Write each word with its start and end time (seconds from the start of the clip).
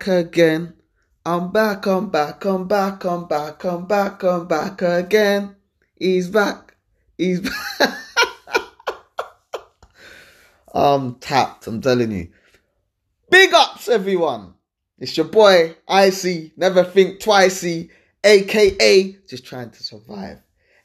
back 0.00 0.08
again. 0.08 0.72
I'm 1.26 1.52
back, 1.52 1.86
I'm 1.86 2.08
back, 2.08 2.44
I'm 2.46 2.66
back, 2.66 3.04
I'm 3.04 3.26
back, 3.26 3.64
I'm 3.64 3.86
back, 3.86 4.22
I'm 4.22 4.46
back 4.46 4.80
again. 4.80 5.56
He's 5.98 6.28
back. 6.28 6.74
He's 7.18 7.40
back. 7.40 7.98
I'm 10.74 11.16
tapped, 11.16 11.66
I'm 11.66 11.82
telling 11.82 12.12
you. 12.12 12.28
Big 13.30 13.52
ups, 13.52 13.88
everyone. 13.88 14.54
It's 14.98 15.16
your 15.16 15.26
boy, 15.26 15.76
Icy, 15.86 16.52
Never 16.56 16.82
Think 16.82 17.20
Twicey, 17.20 17.90
aka 18.24 19.16
just 19.28 19.44
trying 19.44 19.70
to 19.70 19.82
survive, 19.82 20.38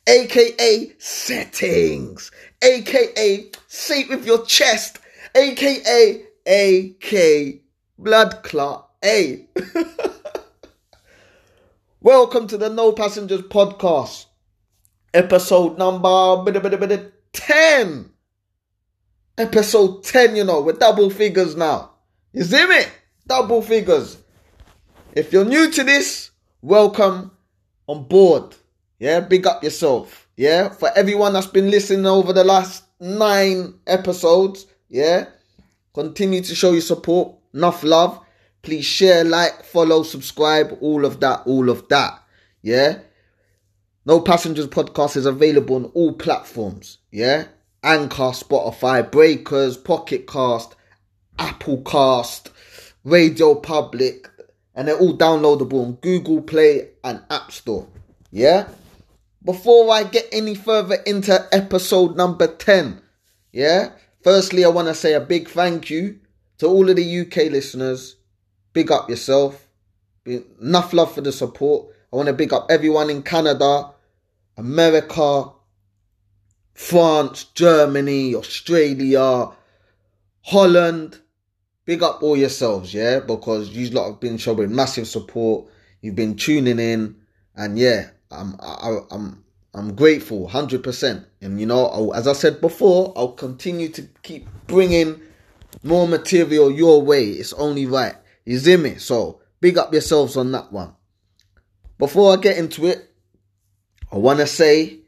aka 0.08 0.91
settings, 0.97 2.31
aka 2.61 3.52
say 3.67 4.05
with 4.09 4.25
your 4.25 4.45
chest, 4.45 4.99
aka 5.36 6.21
AK 6.45 7.61
blood 7.97 8.43
clot. 8.43 8.84
A. 9.06 9.45
Welcome 12.02 12.48
to 12.48 12.58
the 12.58 12.70
No 12.70 12.92
Passengers 12.92 13.44
podcast, 13.44 14.25
episode 15.14 15.78
number 15.78 16.44
10. 17.31 18.09
Episode 19.38 20.03
10, 20.03 20.36
you 20.36 20.44
know, 20.44 20.61
we're 20.61 20.73
double 20.73 21.11
figures 21.11 21.56
now. 21.56 21.92
You 22.33 22.45
see 22.45 22.66
me? 22.66 22.81
Double 23.28 23.61
figures. 23.61 24.17
If 25.14 25.31
you're 25.31 25.45
new 25.45 25.70
to 25.70 25.83
this, 25.83 26.31
welcome 26.64 27.30
on 27.86 28.08
board. 28.08 28.56
Yeah, 28.98 29.20
big 29.20 29.45
up 29.45 29.64
yourself. 29.64 30.28
Yeah, 30.36 30.70
for 30.70 30.89
everyone 30.95 31.33
that's 31.33 31.45
been 31.45 31.70
listening 31.70 32.08
over 32.08 32.33
the 32.33 32.44
last 32.44 32.86
nine 33.00 33.76
episodes. 33.86 34.66
Yeah, 34.89 35.28
continue 35.94 36.42
to 36.42 36.56
show 36.56 36.72
your 36.72 36.81
support. 36.81 37.36
Enough 37.53 37.83
love. 37.83 38.24
Please 38.66 38.85
share, 38.85 39.23
like, 39.23 39.63
follow, 39.63 40.02
subscribe, 40.02 40.75
all 40.81 41.05
of 41.05 41.19
that, 41.19 41.44
all 41.45 41.69
of 41.69 41.88
that. 41.89 42.19
Yeah. 42.63 42.97
No 44.08 44.19
Passengers 44.21 44.66
podcast 44.66 45.16
is 45.16 45.27
available 45.27 45.75
on 45.75 45.85
all 45.94 46.13
platforms. 46.13 46.97
Yeah. 47.11 47.45
Anchor, 47.83 48.31
Spotify, 48.33 49.09
Breakers, 49.09 49.77
Pocket 49.77 50.25
Cast, 50.25 50.75
Apple 51.38 51.83
Cast, 51.83 52.49
Radio 53.03 53.53
Public, 53.53 54.27
and 54.73 54.88
they're 54.88 54.97
all 54.97 55.16
downloadable 55.16 55.86
on 55.86 55.93
Google 56.02 56.41
Play 56.41 56.89
and 57.03 57.21
App 57.30 57.52
Store. 57.52 57.88
Yeah? 58.31 58.67
Before 59.43 59.91
I 59.91 60.05
get 60.05 60.27
any 60.32 60.55
further 60.55 60.95
into 61.05 61.47
episode 61.52 62.17
number 62.17 62.47
10, 62.47 62.99
yeah? 63.53 63.92
Firstly, 64.23 64.65
I 64.65 64.70
want 64.70 64.87
to 64.87 64.95
say 64.95 65.14
a 65.14 65.20
big 65.20 65.49
thank 65.49 65.92
you 65.92 66.20
to 66.58 66.65
all 66.65 66.89
of 66.89 66.95
the 66.95 67.20
UK 67.20 67.52
listeners. 67.52 68.15
Big 68.75 68.91
up 68.91 69.09
yourself. 69.09 69.69
Enough 70.25 70.91
love 70.91 71.15
for 71.15 71.21
the 71.21 71.31
support. 71.31 71.87
I 72.11 72.17
want 72.17 72.27
to 72.27 72.33
big 72.33 72.52
up 72.52 72.67
everyone 72.69 73.09
in 73.09 73.23
Canada, 73.23 73.91
America, 74.58 75.52
France, 76.73 77.45
Germany, 77.55 78.35
Australia, 78.35 79.47
Holland. 80.41 81.19
Big 81.85 82.03
up 82.03 82.21
all 82.21 82.35
yourselves, 82.35 82.93
yeah, 82.93 83.21
because 83.21 83.69
you 83.69 83.89
lot 83.91 84.09
have 84.09 84.19
been 84.19 84.37
showing 84.37 84.75
massive 84.75 85.08
support. 85.08 85.67
You've 86.02 86.15
been 86.15 86.35
tuning 86.35 86.77
in, 86.80 87.15
and 87.55 87.80
yeah, 87.80 88.09
I'm 88.30 88.58
I, 88.59 88.97
I'm 89.09 89.45
I'm 89.73 89.95
grateful, 89.95 90.49
hundred 90.49 90.83
percent. 90.83 91.25
And 91.39 91.61
you 91.61 91.65
know, 91.65 91.85
I'll, 91.85 92.14
as 92.14 92.27
I 92.27 92.33
said 92.33 92.59
before, 92.59 93.14
I'll 93.15 93.31
continue 93.31 93.87
to 93.87 94.02
keep 94.21 94.49
bringing 94.67 95.21
more 95.81 96.09
material 96.09 96.69
your 96.69 97.02
way. 97.02 97.30
It's 97.30 97.53
only 97.53 97.85
right. 97.85 98.15
You 98.45 98.60
see 98.60 98.78
me? 98.78 98.95
So 98.98 99.42
big 99.60 99.78
up 99.78 99.92
yourselves 99.92 100.38
on 100.38 100.52
that 100.52 100.72
one. 100.72 100.94
Before 101.98 102.33
I 102.33 102.36
get 102.38 102.58
into 102.58 102.86
it, 102.86 103.10
I 104.11 104.17
want 104.17 104.39
to 104.39 104.48
say, 104.48 105.00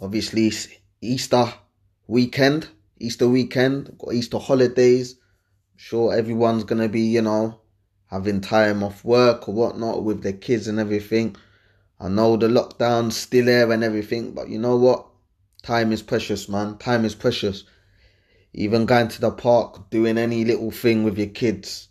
obviously, 0.00 0.52
Easter 1.00 1.52
weekend, 2.06 2.68
Easter 2.98 3.28
weekend, 3.28 3.96
got 3.98 4.12
Easter 4.12 4.38
holidays. 4.38 5.14
I'm 5.14 5.78
sure 5.78 6.14
everyone's 6.14 6.64
gonna 6.64 6.88
be, 6.88 7.02
you 7.02 7.22
know, 7.22 7.60
having 8.06 8.40
time 8.40 8.82
off 8.82 9.04
work 9.04 9.48
or 9.48 9.54
whatnot 9.54 10.04
with 10.04 10.22
their 10.22 10.34
kids 10.34 10.68
and 10.68 10.78
everything. 10.78 11.36
I 11.98 12.08
know 12.08 12.36
the 12.36 12.48
lockdown's 12.48 13.16
still 13.16 13.46
there 13.46 13.70
and 13.70 13.84
everything, 13.84 14.32
but 14.32 14.48
you 14.48 14.58
know 14.58 14.76
what? 14.76 15.06
Time 15.62 15.92
is 15.92 16.02
precious, 16.02 16.48
man. 16.48 16.76
Time 16.78 17.04
is 17.04 17.14
precious. 17.14 17.64
Even 18.52 18.84
going 18.84 19.08
to 19.08 19.20
the 19.20 19.30
park, 19.30 19.90
doing 19.90 20.18
any 20.18 20.44
little 20.44 20.70
thing 20.70 21.04
with 21.04 21.16
your 21.16 21.28
kids, 21.28 21.88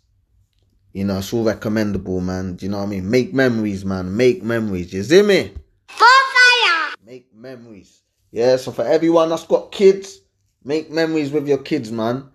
you 0.92 1.04
know, 1.04 1.18
it's 1.18 1.32
all 1.32 1.44
recommendable, 1.44 2.20
man. 2.20 2.56
Do 2.56 2.66
you 2.66 2.72
know 2.72 2.78
what 2.78 2.84
I 2.84 2.88
mean? 2.88 3.10
Make 3.10 3.32
memories, 3.32 3.84
man. 3.84 4.16
Make 4.16 4.42
memories. 4.42 4.92
You 4.92 5.02
see 5.02 5.22
me? 5.22 5.52
Fire! 5.88 6.94
Make 7.04 7.34
memories. 7.34 8.02
Yeah, 8.32 8.56
so 8.56 8.72
for 8.72 8.84
everyone 8.84 9.28
that's 9.28 9.46
got 9.46 9.72
kids, 9.72 10.20
make 10.64 10.90
memories 10.90 11.30
with 11.30 11.48
your 11.48 11.58
kids, 11.58 11.90
man. 11.90 12.28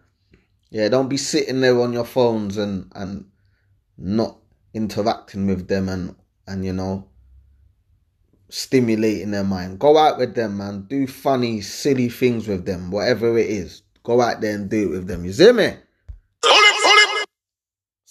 Yeah, 0.69 0.89
don't 0.89 1.09
be 1.09 1.17
sitting 1.17 1.61
there 1.61 1.79
on 1.79 1.93
your 1.93 2.05
phones 2.05 2.57
and 2.57 2.91
and 2.95 3.25
not 3.97 4.37
interacting 4.73 5.47
with 5.47 5.67
them 5.67 5.87
and 5.87 6.15
and 6.47 6.65
you 6.65 6.73
know 6.73 7.07
stimulating 8.49 9.31
their 9.31 9.43
mind. 9.43 9.79
Go 9.79 9.97
out 9.97 10.17
with 10.17 10.35
them, 10.35 10.57
man. 10.57 10.85
Do 10.89 11.07
funny, 11.07 11.61
silly 11.61 12.09
things 12.09 12.47
with 12.47 12.65
them, 12.65 12.91
whatever 12.91 13.37
it 13.37 13.49
is. 13.49 13.81
Go 14.03 14.21
out 14.21 14.41
there 14.41 14.55
and 14.55 14.69
do 14.69 14.83
it 14.83 14.91
with 14.91 15.07
them. 15.07 15.25
You 15.25 15.33
see 15.33 15.51
me? 15.51 15.73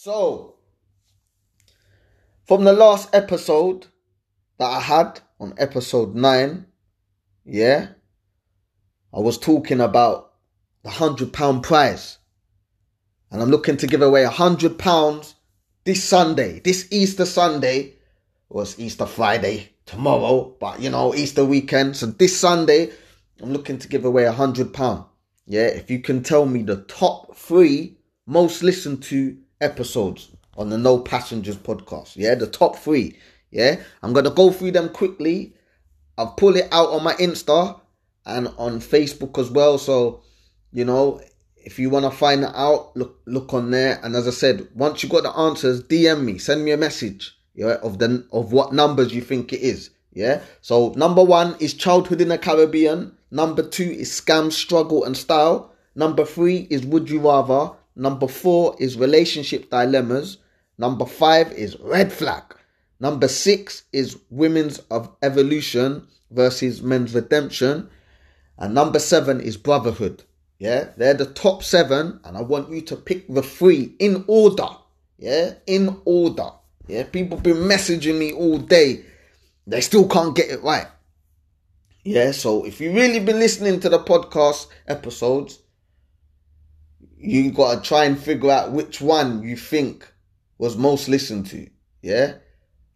So, 0.05 0.57
from 2.45 2.65
the 2.65 2.75
last 2.75 3.09
episode 3.15 3.87
that 4.59 4.67
I 4.67 4.79
had 4.79 5.21
on 5.41 5.55
episode 5.57 6.15
9, 6.15 6.67
yeah, 7.47 7.89
I 9.15 9.21
was 9.21 9.39
talking 9.39 9.81
about 9.81 10.35
the 10.83 10.91
£100 10.91 11.63
prize. 11.63 12.19
And 13.31 13.41
I'm 13.41 13.49
looking 13.49 13.79
to 13.79 13.87
give 13.87 14.03
away 14.03 14.25
£100 14.25 15.35
this 15.85 16.05
Sunday, 16.05 16.61
this 16.61 16.87
Easter 16.91 17.25
Sunday. 17.25 17.95
was 18.51 18.79
Easter 18.79 19.07
Friday 19.07 19.71
tomorrow, 19.87 20.55
but 20.61 20.83
you 20.83 20.91
know, 20.91 21.15
Easter 21.15 21.47
weekend. 21.47 21.97
So 21.97 22.05
this 22.05 22.39
Sunday, 22.39 22.93
I'm 23.41 23.55
looking 23.55 23.79
to 23.79 23.89
give 23.89 24.05
away 24.05 24.25
£100. 24.25 25.07
Yeah, 25.47 25.69
if 25.69 25.91
you 25.91 26.01
can 26.01 26.23
tell 26.23 26.45
me 26.45 26.63
the 26.63 26.83
top 26.83 27.35
three 27.39 27.97
most 28.27 28.63
listened 28.63 29.03
to 29.05 29.39
episodes 29.65 30.31
on 30.57 30.71
the 30.71 30.79
No 30.79 30.99
Passengers 30.99 31.57
podcast. 31.57 32.17
Yeah, 32.17 32.35
the 32.35 32.47
top 32.47 32.77
three. 32.77 33.17
Yeah, 33.51 33.81
I'm 34.03 34.13
gonna 34.13 34.31
go 34.31 34.51
through 34.51 34.73
them 34.73 34.89
quickly. 34.91 35.55
I'll 36.17 36.33
pull 36.33 36.57
it 36.57 36.69
out 36.71 36.91
on 36.91 37.03
my 37.03 37.15
Insta 37.15 37.81
and 38.27 38.49
on 38.59 38.81
Facebook 38.81 39.39
as 39.39 39.51
well. 39.51 39.79
So, 39.79 40.23
you 40.73 40.85
know, 40.85 41.21
if 41.57 41.79
you 41.79 41.91
want 41.91 42.05
to 42.05 42.11
find 42.11 42.45
out, 42.45 42.97
look 42.97 43.21
look 43.27 43.53
on 43.55 43.71
there. 43.71 44.01
And 44.03 44.15
as 44.15 44.29
I 44.29 44.31
said, 44.31 44.69
once 44.75 45.03
you 45.03 45.09
got 45.09 45.23
the 45.23 45.37
answers, 45.37 45.83
DM 45.83 46.25
me, 46.25 46.39
send 46.39 46.65
me 46.65 46.73
a 46.73 46.77
message. 46.77 47.37
Yeah, 47.55 47.77
of 47.83 47.99
the 47.99 48.27
of 48.33 48.53
what 48.53 48.73
numbers 48.73 49.15
you 49.15 49.23
think 49.23 49.53
it 49.53 49.61
is. 49.61 49.91
Yeah. 50.13 50.43
So 50.61 50.93
number 50.97 51.23
one 51.23 51.57
is 51.61 51.75
childhood 51.75 52.21
in 52.21 52.29
the 52.29 52.39
Caribbean. 52.39 53.17
Number 53.31 53.63
two 53.63 53.91
is 53.91 54.11
scam, 54.11 54.53
struggle, 54.53 55.05
and 55.05 55.17
style. 55.17 55.73
Number 55.95 56.25
three 56.25 56.67
is 56.71 56.85
would 56.85 57.11
you 57.11 57.21
rather. 57.21 57.75
Number 57.97 58.27
four 58.29 58.77
is 58.79 58.97
relationship 58.97 59.71
dilemmas. 59.71 60.39
Number 60.79 61.07
five 61.07 61.53
is 61.53 61.79
red 61.79 62.13
flag. 62.13 62.43
Number 63.01 63.29
six 63.29 63.85
is 63.93 64.19
women's 64.31 64.79
of 64.91 65.11
evolution 65.23 66.07
versus 66.31 66.83
men's 66.83 67.15
redemption. 67.15 67.89
And 68.59 68.75
number 68.75 68.99
seven 68.99 69.41
is 69.41 69.57
brotherhood. 69.57 70.25
Yeah, 70.59 70.89
they're 70.97 71.15
the 71.15 71.27
top 71.27 71.63
seven, 71.63 72.21
and 72.25 72.37
I 72.37 72.43
want 72.43 72.71
you 72.71 72.81
to 72.83 72.97
pick 72.97 73.27
the 73.29 73.43
three 73.43 73.95
in 73.99 74.25
order. 74.29 74.69
Yeah, 75.19 75.55
in 75.67 76.01
order. 76.05 76.51
Yeah, 76.87 77.05
people 77.05 77.39
been 77.39 77.57
messaging 77.57 78.19
me 78.19 78.33
all 78.33 78.59
day. 78.59 79.05
They 79.67 79.81
still 79.81 80.07
can't 80.07 80.37
get 80.37 80.51
it 80.51 80.63
right. 80.63 80.87
Yeah, 82.05 82.33
so 82.33 82.65
if 82.65 82.81
you 82.81 82.93
really 82.93 83.21
been 83.21 83.39
listening 83.39 83.81
to 83.81 83.89
the 83.89 83.99
podcast 83.99 84.67
episodes, 84.87 85.61
you 87.19 87.51
gotta 87.51 87.81
try 87.81 88.05
and 88.05 88.19
figure 88.19 88.51
out 88.51 88.73
which 88.73 89.01
one 89.01 89.43
you 89.43 89.57
think 89.57 90.11
was 90.59 90.77
most 90.77 91.09
listened 91.09 91.47
to. 91.47 91.69
Yeah, 92.03 92.35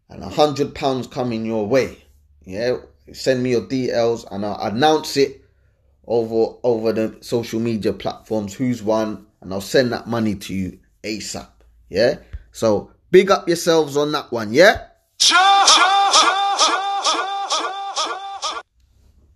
and 0.09 0.23
a 0.23 0.29
hundred 0.29 0.75
pounds 0.75 1.07
coming 1.07 1.45
your 1.45 1.67
way. 1.67 1.97
Yeah, 2.43 2.77
send 3.13 3.43
me 3.43 3.51
your 3.51 3.61
DLs 3.61 4.25
and 4.31 4.45
I'll 4.45 4.59
announce 4.61 5.17
it 5.17 5.43
over 6.05 6.57
over 6.63 6.93
the 6.93 7.17
social 7.21 7.59
media 7.59 7.93
platforms 7.93 8.53
who's 8.53 8.81
won, 8.83 9.25
and 9.41 9.53
I'll 9.53 9.61
send 9.61 9.91
that 9.93 10.07
money 10.07 10.35
to 10.35 10.53
you 10.53 10.79
ASAP. 11.03 11.49
Yeah, 11.89 12.19
so 12.51 12.91
big 13.11 13.31
up 13.31 13.47
yourselves 13.47 13.97
on 13.97 14.11
that 14.11 14.31
one. 14.31 14.53
Yeah. 14.53 14.85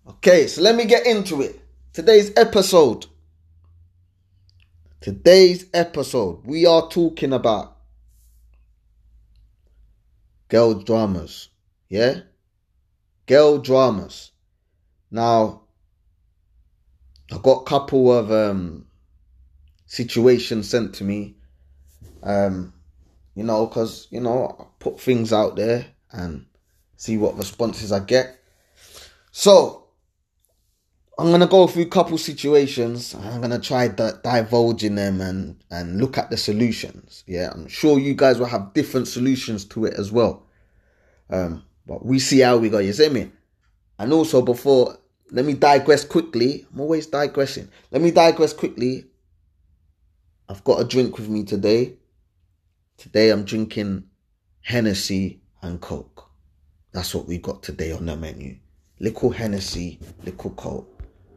Okay, 0.07 0.47
so 0.47 0.61
let 0.61 0.75
me 0.75 0.85
get 0.85 1.05
into 1.05 1.41
it. 1.41 1.59
Today's 1.91 2.31
episode 2.37 3.07
Today's 5.03 5.65
episode, 5.73 6.45
we 6.45 6.65
are 6.65 6.87
talking 6.87 7.33
about 7.33 7.75
girl 10.47 10.75
dramas. 10.75 11.49
Yeah? 11.89 12.21
Girl 13.25 13.57
dramas. 13.57 14.31
Now, 15.11 15.63
I 17.29 17.37
got 17.39 17.63
a 17.63 17.65
couple 17.65 18.13
of 18.13 18.31
um, 18.31 18.85
situations 19.87 20.69
sent 20.69 20.95
to 20.95 21.03
me. 21.03 21.35
Um, 22.23 22.71
you 23.35 23.43
know, 23.43 23.65
because, 23.65 24.07
you 24.09 24.21
know, 24.21 24.55
I 24.57 24.63
put 24.79 25.01
things 25.01 25.33
out 25.33 25.57
there 25.57 25.85
and 26.13 26.45
see 26.95 27.17
what 27.17 27.37
responses 27.37 27.91
I 27.91 27.99
get. 27.99 28.39
So, 29.31 29.82
I'm 31.19 31.29
gonna 31.29 31.47
go 31.47 31.67
through 31.67 31.83
a 31.83 31.87
couple 31.87 32.17
situations. 32.17 33.13
I'm 33.13 33.39
gonna 33.39 33.59
try 33.59 33.87
to 33.87 34.19
divulge 34.23 34.83
in 34.83 34.95
them 34.95 35.21
and 35.21 35.63
and 35.69 35.99
look 35.99 36.17
at 36.17 36.31
the 36.31 36.37
solutions. 36.37 37.23
Yeah, 37.27 37.51
I'm 37.51 37.67
sure 37.67 37.99
you 37.99 38.15
guys 38.15 38.39
will 38.39 38.47
have 38.47 38.73
different 38.73 39.07
solutions 39.07 39.63
to 39.65 39.85
it 39.85 39.93
as 39.93 40.11
well. 40.11 40.47
Um, 41.29 41.65
but 41.85 42.03
we 42.03 42.17
see 42.17 42.39
how 42.39 42.57
we 42.57 42.69
go. 42.69 42.79
You 42.79 42.93
see 42.93 43.09
me? 43.09 43.31
And 43.99 44.11
also 44.11 44.41
before, 44.41 44.97
let 45.29 45.45
me 45.45 45.53
digress 45.53 46.03
quickly. 46.03 46.65
I'm 46.73 46.79
always 46.79 47.05
digressing. 47.05 47.69
Let 47.91 48.01
me 48.01 48.09
digress 48.09 48.53
quickly. 48.53 49.05
I've 50.49 50.63
got 50.63 50.81
a 50.81 50.83
drink 50.83 51.17
with 51.17 51.29
me 51.29 51.43
today. 51.43 51.93
Today 52.97 53.29
I'm 53.29 53.43
drinking 53.43 54.05
Hennessy 54.61 55.41
and 55.61 55.79
Coke. 55.79 56.29
That's 56.91 57.13
what 57.13 57.27
we 57.27 57.37
got 57.37 57.61
today 57.61 57.91
on 57.91 58.07
the 58.07 58.15
menu. 58.15 58.57
Little 58.99 59.31
Hennessy, 59.31 59.99
little 60.23 60.51
Coke 60.51 60.92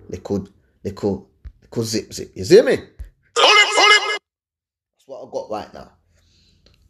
little, 0.09 0.49
little, 0.85 1.31
little 1.63 1.85
zip 1.85 2.13
zip. 2.13 2.33
You 2.35 2.45
see 2.45 2.63
me? 2.63 2.77
That's 2.77 5.07
what 5.07 5.27
I 5.27 5.31
got 5.31 5.51
right 5.51 5.75
now. 5.75 5.93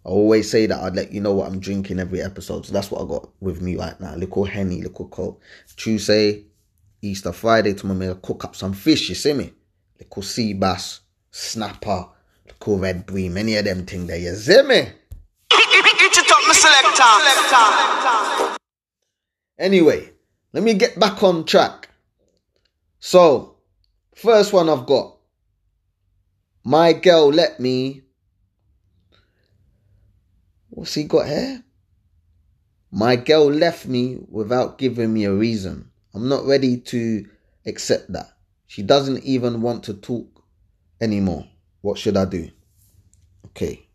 I 0.05 0.09
always 0.09 0.51
say 0.51 0.67
that 0.67 0.83
I'd 0.83 0.95
let 0.95 1.11
you 1.11 1.21
know 1.21 1.35
what 1.35 1.49
I'm 1.49 1.59
drinking 1.59 1.99
every 1.99 2.23
episode. 2.23 2.65
So 2.65 2.73
that's 2.73 2.91
what 2.91 3.03
I 3.03 3.09
got 3.09 3.29
with 3.41 3.61
me 3.61 3.77
right 3.77 3.99
now. 4.01 4.15
Little 4.15 4.45
Henny, 4.45 4.83
little 4.83 5.09
Coke. 5.09 5.43
Tuesday, 5.77 6.45
Easter 7.03 7.33
Friday, 7.33 7.75
tomorrow, 7.75 8.13
I 8.13 8.27
cook 8.27 8.45
up 8.45 8.55
some 8.55 8.73
fish, 8.73 9.09
you 9.09 9.15
see 9.15 9.33
me? 9.33 9.53
Little 9.99 10.23
sea 10.23 10.53
bass, 10.53 11.01
snapper, 11.31 12.07
little 12.47 12.79
red 12.79 13.07
bream, 13.07 13.37
any 13.37 13.57
of 13.57 13.65
them 13.65 13.85
thing 13.85 14.07
there, 14.07 14.19
you 14.19 14.35
see 14.35 14.62
me? 14.62 14.89
Anyway, 19.59 20.11
let 20.53 20.62
me 20.62 20.75
get 20.75 20.99
back 20.99 21.23
on 21.23 21.45
track. 21.45 21.89
So, 22.99 23.57
first 24.15 24.53
one 24.53 24.69
I've 24.69 24.87
got. 24.87 25.17
My 26.65 26.93
girl 26.93 27.29
let 27.29 27.61
me. 27.61 28.03
What's 30.71 30.95
he 30.95 31.05
got 31.05 31.27
here? 31.27 31.63
My 32.91 33.17
girl 33.17 33.51
left 33.51 33.87
me 33.87 34.19
without 34.29 34.79
giving 34.79 35.13
me 35.13 35.25
a 35.25 35.33
reason. 35.33 35.91
I'm 36.15 36.29
not 36.29 36.45
ready 36.45 36.79
to 36.79 37.27
accept 37.67 38.13
that. 38.13 38.29
She 38.67 38.83
doesn't 38.83 39.23
even 39.25 39.61
want 39.61 39.85
to 39.85 39.95
talk 39.95 40.43
anymore. 41.01 41.47
What 41.83 41.99
should 41.99 42.17
I 42.17 42.25
do? 42.25 42.51
Okay. 43.47 43.87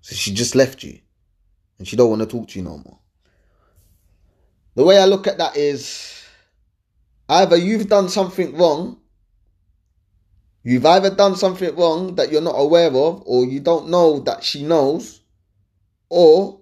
So 0.00 0.14
she 0.14 0.32
just 0.32 0.54
left 0.54 0.82
you 0.82 1.00
and 1.78 1.86
she 1.86 1.96
don't 1.96 2.10
want 2.10 2.22
to 2.22 2.26
talk 2.26 2.48
to 2.48 2.58
you 2.58 2.64
no 2.64 2.78
more. 2.78 2.98
The 4.74 4.84
way 4.84 4.98
I 4.98 5.06
look 5.06 5.26
at 5.26 5.38
that 5.38 5.56
is 5.56 6.17
Either 7.28 7.56
you've 7.56 7.88
done 7.88 8.08
something 8.08 8.56
wrong, 8.56 8.98
you've 10.62 10.86
either 10.86 11.10
done 11.10 11.36
something 11.36 11.74
wrong 11.76 12.14
that 12.14 12.32
you're 12.32 12.40
not 12.40 12.54
aware 12.56 12.88
of, 12.88 13.22
or 13.26 13.44
you 13.44 13.60
don't 13.60 13.88
know 13.88 14.20
that 14.20 14.42
she 14.42 14.62
knows, 14.62 15.20
or 16.08 16.60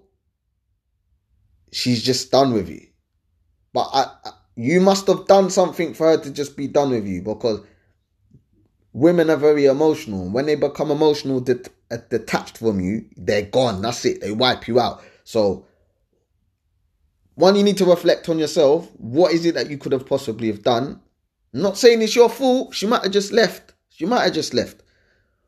she's 1.71 2.03
just 2.03 2.31
done 2.31 2.53
with 2.53 2.69
you. 2.69 2.87
But 3.73 3.89
I, 3.93 4.11
I, 4.25 4.31
you 4.55 4.81
must 4.81 5.07
have 5.07 5.27
done 5.27 5.49
something 5.49 5.93
for 5.93 6.07
her 6.07 6.17
to 6.17 6.31
just 6.31 6.57
be 6.57 6.67
done 6.67 6.89
with 6.89 7.05
you 7.05 7.21
because 7.21 7.61
women 8.91 9.29
are 9.29 9.37
very 9.37 9.65
emotional. 9.65 10.27
When 10.29 10.47
they 10.47 10.55
become 10.55 10.91
emotional, 10.91 11.39
det- 11.39 11.69
uh, 11.91 11.97
detached 12.09 12.57
from 12.57 12.79
you, 12.81 13.05
they're 13.15 13.43
gone. 13.43 13.81
That's 13.81 14.03
it. 14.03 14.19
They 14.19 14.31
wipe 14.31 14.67
you 14.67 14.79
out. 14.79 15.03
So 15.23 15.65
one, 17.37 17.55
you 17.55 17.61
need 17.61 17.77
to 17.77 17.85
reflect 17.85 18.29
on 18.29 18.39
yourself. 18.39 18.89
What 18.97 19.31
is 19.31 19.45
it 19.45 19.53
that 19.53 19.69
you 19.69 19.77
could 19.77 19.91
have 19.91 20.07
possibly 20.07 20.47
have 20.47 20.63
done? 20.63 20.99
I'm 21.53 21.61
not 21.61 21.77
saying 21.77 22.01
it's 22.01 22.15
your 22.15 22.29
fault. 22.29 22.73
She 22.73 22.87
might 22.87 23.03
have 23.03 23.11
just 23.11 23.31
left. 23.31 23.75
She 23.89 24.07
might 24.07 24.23
have 24.23 24.33
just 24.33 24.55
left. 24.55 24.81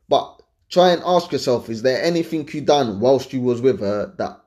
But 0.08 0.40
try 0.70 0.90
and 0.90 1.02
ask 1.04 1.32
yourself, 1.32 1.68
is 1.68 1.82
there 1.82 2.00
anything 2.00 2.48
you 2.52 2.60
done 2.60 3.00
whilst 3.00 3.32
you 3.32 3.40
was 3.40 3.60
with 3.60 3.80
her 3.80 4.14
that 4.18 4.40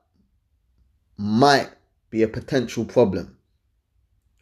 might 1.18 1.68
be 2.08 2.22
a 2.22 2.28
potential 2.28 2.86
problem? 2.86 3.36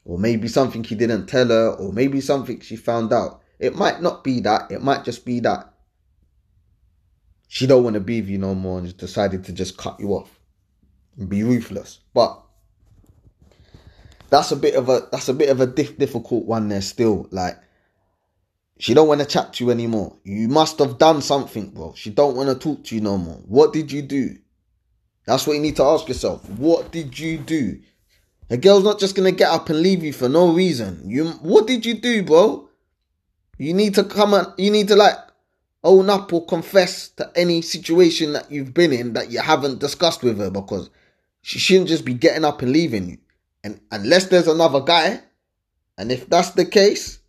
Or 0.05 0.17
maybe 0.17 0.47
something 0.47 0.87
you 0.89 0.97
didn't 0.97 1.27
tell 1.27 1.49
her, 1.49 1.71
or 1.71 1.93
maybe 1.93 2.21
something 2.21 2.61
she 2.61 2.77
found 2.77 3.13
out. 3.13 3.43
It 3.59 3.75
might 3.75 4.01
not 4.01 4.23
be 4.23 4.39
that. 4.41 4.71
It 4.71 4.81
might 4.81 5.03
just 5.03 5.25
be 5.25 5.41
that 5.41 5.75
she 7.49 7.67
don't 7.67 7.83
want 7.83 7.95
to 7.95 8.01
be 8.01 8.21
with 8.21 8.31
you 8.31 8.39
no 8.39 8.55
more 8.55 8.79
and 8.79 8.97
decided 8.97 9.45
to 9.47 9.53
just 9.53 9.77
cut 9.77 9.99
you 9.99 10.11
off 10.11 10.39
and 11.19 11.29
be 11.29 11.43
ruthless. 11.43 11.99
But 12.15 12.42
that's 14.33 14.51
a 14.51 14.57
bit 14.57 14.75
of 14.77 14.89
a 14.89 15.09
that's 15.13 15.29
a 15.29 15.35
bit 15.35 15.51
of 15.51 15.61
a 15.61 15.67
diff- 15.67 15.99
difficult 15.99 16.47
one 16.47 16.69
there 16.69 16.81
still. 16.81 17.29
Like 17.31 17.59
she 18.79 18.95
don't 18.95 19.07
want 19.07 19.21
to 19.21 19.27
chat 19.27 19.53
to 19.53 19.65
you 19.65 19.71
anymore. 19.71 20.17
You 20.25 20.49
must 20.49 20.79
have 20.79 20.97
done 20.97 21.21
something, 21.21 21.69
bro. 21.69 21.93
She 21.95 22.09
don't 22.09 22.35
want 22.35 22.49
to 22.49 22.55
talk 22.55 22.83
to 22.85 22.95
you 22.95 23.03
no 23.03 23.19
more. 23.19 23.37
What 23.47 23.75
did 23.75 23.93
you 23.93 24.01
do? 24.01 24.39
That's 25.27 25.47
what 25.47 25.53
you 25.53 25.61
need 25.61 25.77
to 25.77 25.85
ask 25.85 26.09
yourself. 26.09 26.49
What 26.49 26.91
did 26.91 27.19
you 27.19 27.37
do? 27.37 27.79
A 28.49 28.57
girl's 28.57 28.85
not 28.85 28.99
just 28.99 29.15
gonna 29.15 29.33
get 29.33 29.51
up 29.51 29.69
and 29.69 29.81
leave 29.81 30.03
you 30.03 30.15
for 30.15 30.31
no 30.31 30.51
reason. 30.51 31.03
You 31.05 31.27
what 31.43 31.67
did 31.67 31.85
you 31.85 31.93
do, 31.93 32.23
bro? 32.23 32.71
You 33.59 33.75
need 33.75 33.95
to 33.97 34.05
come 34.05 34.33
and 34.33 34.47
you 34.57 34.71
need 34.71 34.89
to 34.89 34.97
like 34.97 35.17
own 35.85 36.09
up 36.09 36.33
or 36.33 36.47
confess 36.47 37.11
to 37.11 37.31
any 37.37 37.61
situation 37.61 38.33
that 38.33 38.51
you've 38.51 38.73
been 38.73 38.95
in 38.95 39.13
that 39.13 39.31
you 39.31 39.41
haven't 39.41 39.79
discussed 39.79 40.23
with 40.23 40.39
her 40.39 40.51
because 40.51 40.89
she 41.43 41.59
shouldn't 41.59 41.89
just 41.89 42.07
be 42.07 42.15
getting 42.15 42.47
up 42.47 42.63
and 42.63 42.73
leaving 42.73 43.11
you. 43.11 43.19
And 43.65 43.81
unless 43.91 44.27
there's 44.27 44.49
another 44.49 44.81
guy, 44.81 45.21
and 45.97 46.11
if 46.11 46.29
that's 46.29 46.51
the 46.51 46.65
case, 46.65 47.21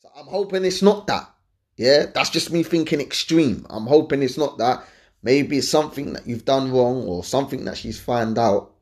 so 0.00 0.08
I'm 0.16 0.26
hoping 0.26 0.64
it's 0.64 0.82
not 0.82 1.06
that. 1.06 1.28
Yeah, 1.76 2.06
that's 2.14 2.30
just 2.30 2.52
me 2.52 2.62
thinking 2.62 3.00
extreme. 3.00 3.66
I'm 3.68 3.86
hoping 3.86 4.22
it's 4.22 4.38
not 4.38 4.58
that. 4.58 4.84
Maybe 5.22 5.58
it's 5.58 5.68
something 5.68 6.12
that 6.14 6.26
you've 6.26 6.44
done 6.44 6.72
wrong 6.72 7.04
or 7.04 7.24
something 7.24 7.64
that 7.66 7.76
she's 7.76 8.00
found 8.00 8.38
out 8.38 8.72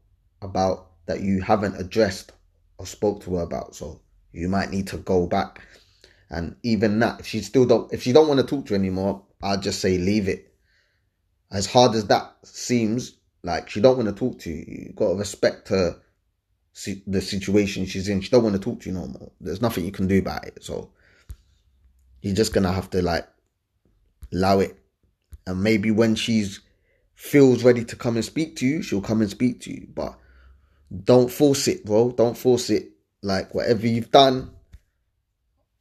about 0.43 0.91
that 1.07 1.21
you 1.21 1.41
haven't 1.43 1.81
addressed 1.81 2.33
or 2.79 2.87
spoke 2.87 3.23
to 3.25 3.37
her 3.37 3.43
about. 3.43 3.75
So 3.75 4.01
you 4.33 4.49
might 4.49 4.71
need 4.71 4.87
to 4.89 4.99
go 4.99 5.27
back. 5.27 5.63
And 6.31 6.57
even 6.63 6.99
that, 7.01 7.21
if 7.21 7.27
she 7.27 7.41
still 7.41 7.67
don't, 7.67 7.93
if 7.93 8.03
she 8.03 8.13
don't 8.13 8.29
want 8.29 8.41
to 8.41 8.47
talk 8.47 8.67
to 8.67 8.75
you 8.75 8.79
anymore, 8.79 9.25
I'll 9.43 9.61
just 9.61 9.81
say 9.81 9.99
leave 9.99 10.29
it. 10.29 10.55
As 11.51 11.67
hard 11.67 11.95
as 11.95 12.07
that 12.07 12.37
seems, 12.45 13.17
like 13.43 13.71
she 13.71 13.81
don't 13.81 13.97
want 13.97 14.09
to 14.09 14.15
talk 14.15 14.39
to 14.41 14.51
you. 14.51 14.65
You 14.67 14.93
gotta 14.95 15.15
respect 15.15 15.69
her, 15.69 16.01
the 17.07 17.21
situation 17.21 17.87
she's 17.87 18.09
in. 18.09 18.21
She 18.21 18.31
don't 18.31 18.45
want 18.45 18.55
to 18.55 18.61
talk 18.61 18.81
to 18.81 18.89
you 18.89 18.95
no 18.95 19.07
more. 19.07 19.33
There's 19.41 19.63
nothing 19.63 19.85
you 19.85 19.93
can 19.93 20.07
do 20.07 20.19
about 20.19 20.47
it. 20.47 20.63
So 20.63 20.91
you're 22.23 22.35
just 22.35 22.53
gonna 22.53 22.73
have 22.73 22.91
to 22.91 23.03
like 23.03 23.27
allow 24.33 24.61
it. 24.61 24.77
And 25.47 25.63
maybe 25.63 25.91
when 25.91 26.15
she's 26.15 26.61
feels 27.15 27.65
ready 27.65 27.85
to 27.85 27.97
come 27.97 28.17
and 28.17 28.25
speak 28.25 28.57
to 28.57 28.67
you, 28.67 28.83
she'll 28.83 29.01
come 29.01 29.21
and 29.21 29.31
speak 29.31 29.61
to 29.63 29.73
you. 29.73 29.89
But 29.95 30.19
don't 31.05 31.31
force 31.31 31.69
it, 31.69 31.85
bro. 31.85 32.13
Don't 32.13 32.37
force 32.37 32.71
it. 32.71 32.91
Like 33.23 33.55
whatever 33.55 33.87
you've 33.87 34.11
done, 34.11 34.51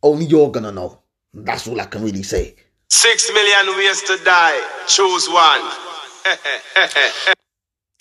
only 0.03 0.25
you're 0.25 0.51
gonna 0.51 0.71
know. 0.71 1.01
That's 1.33 1.67
all 1.67 1.79
I 1.79 1.85
can 1.85 2.03
really 2.03 2.23
say. 2.23 2.55
Six 2.89 3.31
million 3.33 3.77
ways 3.77 4.01
to 4.03 4.17
die. 4.23 4.61
Choose 4.87 5.29
one. 5.29 7.29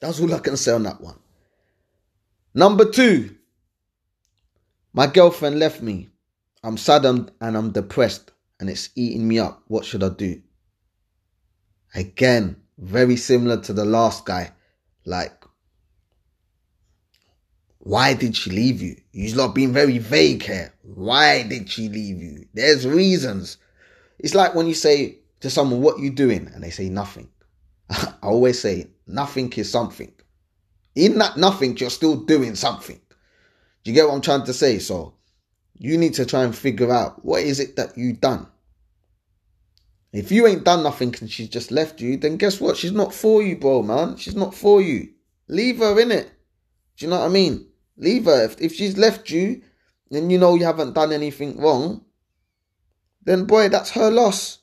That's 0.00 0.20
all 0.20 0.32
I 0.34 0.38
can 0.38 0.56
say 0.56 0.72
on 0.72 0.84
that 0.84 1.00
one. 1.00 1.18
Number 2.54 2.90
two, 2.90 3.36
my 4.92 5.06
girlfriend 5.06 5.58
left 5.58 5.82
me. 5.82 6.08
I'm 6.62 6.76
sad 6.76 7.04
and 7.04 7.30
I'm 7.40 7.70
depressed 7.70 8.32
and 8.60 8.68
it's 8.68 8.90
eating 8.94 9.26
me 9.26 9.38
up. 9.38 9.62
What 9.68 9.84
should 9.84 10.02
I 10.02 10.08
do? 10.10 10.42
Again, 11.94 12.56
very 12.78 13.16
similar 13.16 13.60
to 13.62 13.72
the 13.72 13.84
last 13.84 14.24
guy. 14.24 14.52
Like, 15.04 15.44
why 17.78 18.14
did 18.14 18.36
she 18.36 18.50
leave 18.50 18.82
you? 18.82 18.96
You're 19.12 19.36
not 19.36 19.54
being 19.54 19.72
very 19.72 19.98
vague 19.98 20.42
here. 20.42 20.74
Why 20.82 21.42
did 21.42 21.70
she 21.70 21.88
leave 21.88 22.20
you? 22.20 22.46
There's 22.52 22.86
reasons. 22.86 23.56
It's 24.18 24.34
like 24.34 24.54
when 24.54 24.66
you 24.66 24.74
say 24.74 25.18
to 25.40 25.50
someone, 25.50 25.80
What 25.80 26.00
you 26.00 26.10
doing? 26.10 26.50
And 26.52 26.62
they 26.62 26.70
say 26.70 26.88
nothing. 26.88 27.28
I 27.90 28.14
always 28.22 28.60
say 28.60 28.88
nothing 29.08 29.52
is 29.54 29.70
something. 29.70 30.12
In 30.94 31.18
that 31.18 31.36
nothing, 31.36 31.76
you're 31.76 31.90
still 31.90 32.16
doing 32.16 32.54
something. 32.54 33.00
Do 33.84 33.90
you 33.90 33.94
get 33.94 34.06
what 34.06 34.14
I'm 34.14 34.20
trying 34.20 34.44
to 34.44 34.52
say? 34.52 34.78
So 34.78 35.14
You 35.78 35.96
need 35.96 36.14
to 36.14 36.26
try 36.26 36.42
and 36.44 36.54
figure 36.54 36.90
out 36.90 37.24
what 37.24 37.42
is 37.42 37.60
it 37.60 37.76
that 37.76 37.96
you 37.96 38.12
done. 38.12 38.48
If 40.12 40.32
you 40.32 40.46
ain't 40.46 40.64
done 40.64 40.82
nothing 40.82 41.14
and 41.20 41.30
she's 41.30 41.48
just 41.48 41.70
left 41.70 42.00
you, 42.00 42.16
then 42.16 42.36
guess 42.36 42.60
what? 42.60 42.76
She's 42.76 42.92
not 42.92 43.14
for 43.14 43.42
you, 43.42 43.56
bro, 43.56 43.82
man. 43.82 44.16
She's 44.16 44.34
not 44.34 44.54
for 44.54 44.80
you. 44.80 45.10
Leave 45.48 45.78
her 45.78 46.00
in 46.00 46.10
it. 46.10 46.30
Do 46.96 47.04
you 47.04 47.10
know 47.10 47.20
what 47.20 47.26
I 47.26 47.28
mean? 47.28 47.68
Leave 47.96 48.24
her. 48.24 48.44
If, 48.44 48.60
if 48.60 48.74
she's 48.74 48.96
left 48.98 49.30
you 49.30 49.62
and 50.10 50.32
you 50.32 50.38
know 50.38 50.54
you 50.54 50.64
haven't 50.64 50.94
done 50.94 51.12
anything 51.12 51.60
wrong, 51.60 52.04
then 53.22 53.44
boy, 53.44 53.68
that's 53.68 53.90
her 53.90 54.10
loss. 54.10 54.58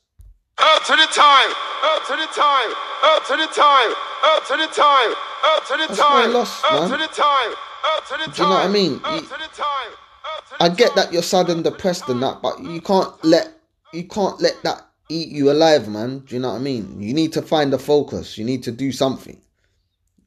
Up 0.58 0.84
to 0.86 0.94
the 0.94 1.08
time, 1.14 1.52
up 1.84 2.06
to 2.08 2.16
the 2.16 2.28
time, 2.34 2.72
up 3.04 3.28
to 3.28 3.38
the 3.38 3.48
time, 3.54 3.94
up 4.26 4.46
to 4.48 4.58
the 4.58 4.68
time, 4.68 5.12
up 5.44 5.66
to 5.68 5.74
the 5.78 5.86
That's 5.88 6.00
time, 6.00 6.34
loss, 6.34 6.64
up 6.64 6.90
to 6.92 6.98
the 6.98 7.08
time, 7.08 7.52
up 7.86 8.06
to 8.08 8.14
the 8.18 8.26
time. 8.26 8.34
Do 8.34 8.42
you 8.44 8.50
know 8.50 8.56
what 8.56 8.66
I 8.66 8.68
mean? 8.70 9.02
Up 9.04 9.14
You- 9.16 9.22
to 9.22 9.28
the 9.28 9.52
time, 9.56 9.92
up 10.38 10.46
to 10.50 10.56
the 10.58 10.64
I 10.64 10.70
get 10.70 10.96
that 10.96 11.14
you're 11.14 11.22
sad 11.24 11.50
and 11.50 11.60
up 11.60 11.64
to 11.66 11.70
the 11.70 11.72
depressed 11.72 12.10
and 12.10 12.22
that, 12.24 12.42
but 12.42 12.62
you 12.64 12.82
can't 12.82 13.14
let 13.24 13.52
you 13.94 14.04
can't 14.06 14.42
let 14.42 14.62
that 14.64 14.88
eat 15.10 15.30
you 15.30 15.52
alive, 15.52 15.88
man. 15.88 16.20
Do 16.20 16.36
you 16.36 16.42
know 16.42 16.50
what 16.50 16.56
I 16.56 16.60
mean? 16.60 17.02
You 17.02 17.14
need 17.14 17.34
to 17.34 17.42
find 17.42 17.74
a 17.74 17.78
focus. 17.78 18.38
You 18.38 18.44
need 18.46 18.64
to 18.64 18.72
do 18.72 18.92
something. 18.92 19.40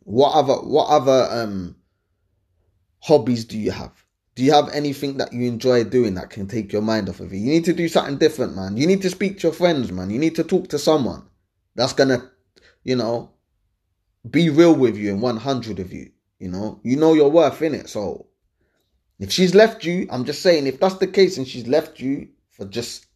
What 0.05 0.33
other 0.35 0.55
what 0.55 0.89
other 0.89 1.29
um 1.31 1.77
hobbies 3.01 3.45
do 3.45 3.59
you 3.59 3.71
have? 3.71 3.93
Do 4.35 4.45
you 4.45 4.53
have 4.53 4.69
anything 4.73 5.17
that 5.17 5.33
you 5.33 5.49
enjoy 5.49 5.83
doing 5.85 6.15
that 6.15 6.31
can 6.31 6.47
take 6.47 6.73
your 6.73 6.83
mind 6.83 7.09
off 7.09 7.19
of 7.21 7.33
it? 7.33 7.37
You 7.39 7.51
need 7.51 7.65
to 7.65 7.73
do 7.73 7.89
something 7.89 8.19
different, 8.19 8.55
man. 8.55 8.77
You 8.77 8.87
need 8.87 9.03
to 9.03 9.11
speak 9.11 9.39
to 9.39 9.49
your 9.49 9.53
friends, 9.53 9.91
man. 9.91 10.11
You 10.11 10.19
need 10.19 10.37
to 10.37 10.45
talk 10.45 10.69
to 10.69 10.79
someone 10.79 11.25
that's 11.75 11.93
gonna, 11.93 12.31
you 12.85 12.95
know, 12.95 13.31
be 14.31 14.51
real 14.51 14.75
with 14.75 14.97
you 14.97 15.11
and 15.13 15.23
100 15.23 15.79
of 15.79 15.93
you. 15.93 16.11
You 16.39 16.49
know, 16.49 16.81
you 16.83 16.97
know 16.97 17.15
your 17.15 17.31
worth 17.31 17.63
in 17.63 17.75
it. 17.75 17.89
So 17.89 18.27
if 19.19 19.33
she's 19.33 19.55
left 19.55 19.85
you, 19.85 20.07
I'm 20.11 20.25
just 20.25 20.43
saying, 20.43 20.67
if 20.67 20.79
that's 20.79 20.97
the 20.97 21.07
case 21.07 21.39
and 21.39 21.47
she's 21.47 21.67
left 21.67 22.01
you 22.01 22.29
for 22.51 22.65
just 22.65 23.07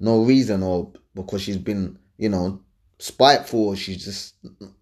no 0.00 0.22
reason 0.22 0.62
or 0.62 0.92
because 1.14 1.42
she's 1.42 1.56
been, 1.56 1.98
you 2.18 2.28
know, 2.28 2.60
spiteful 2.98 3.68
or 3.68 3.76
she's 3.76 4.04
just 4.04 4.34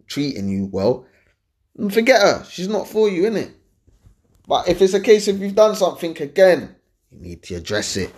treating 0.07 0.49
you 0.49 0.67
well, 0.67 1.07
forget 1.91 2.23
her. 2.23 2.45
She's 2.45 2.69
not 2.69 2.89
for 2.89 3.09
you, 3.09 3.27
in 3.27 3.37
it. 3.37 3.51
But 4.47 4.69
if 4.69 4.83
it's 4.83 4.95
a 4.95 5.01
case 5.01 5.29
of 5.29 5.41
you've 5.41 5.55
done 5.55 5.77
something 5.77 6.21
again, 6.21 6.75
you 7.11 7.19
need 7.19 7.43
to 7.45 7.55
address 7.55 7.97
it. 7.97 8.13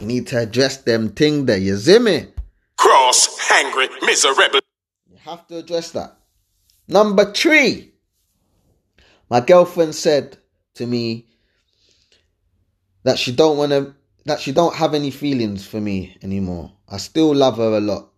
You 0.00 0.06
need 0.06 0.26
to 0.28 0.38
address 0.40 0.78
them 0.78 1.10
thing 1.10 1.46
there, 1.46 1.58
you 1.58 1.76
see 1.76 1.98
me? 1.98 2.26
Cross, 2.76 3.38
hungry, 3.40 3.88
miserable. 4.02 4.60
You 5.10 5.16
have 5.24 5.46
to 5.48 5.58
address 5.58 5.90
that. 5.92 6.17
Number 6.90 7.30
three, 7.30 7.92
my 9.28 9.40
girlfriend 9.42 9.94
said 9.94 10.38
to 10.76 10.86
me 10.86 11.26
that 13.02 13.18
she 13.18 13.30
don't 13.30 13.58
want 13.58 13.72
to, 13.72 13.94
that 14.24 14.40
she 14.40 14.52
don't 14.52 14.74
have 14.74 14.94
any 14.94 15.10
feelings 15.10 15.66
for 15.66 15.82
me 15.82 16.16
anymore. 16.22 16.72
I 16.88 16.96
still 16.96 17.34
love 17.34 17.58
her 17.58 17.76
a 17.76 17.80
lot. 17.80 18.08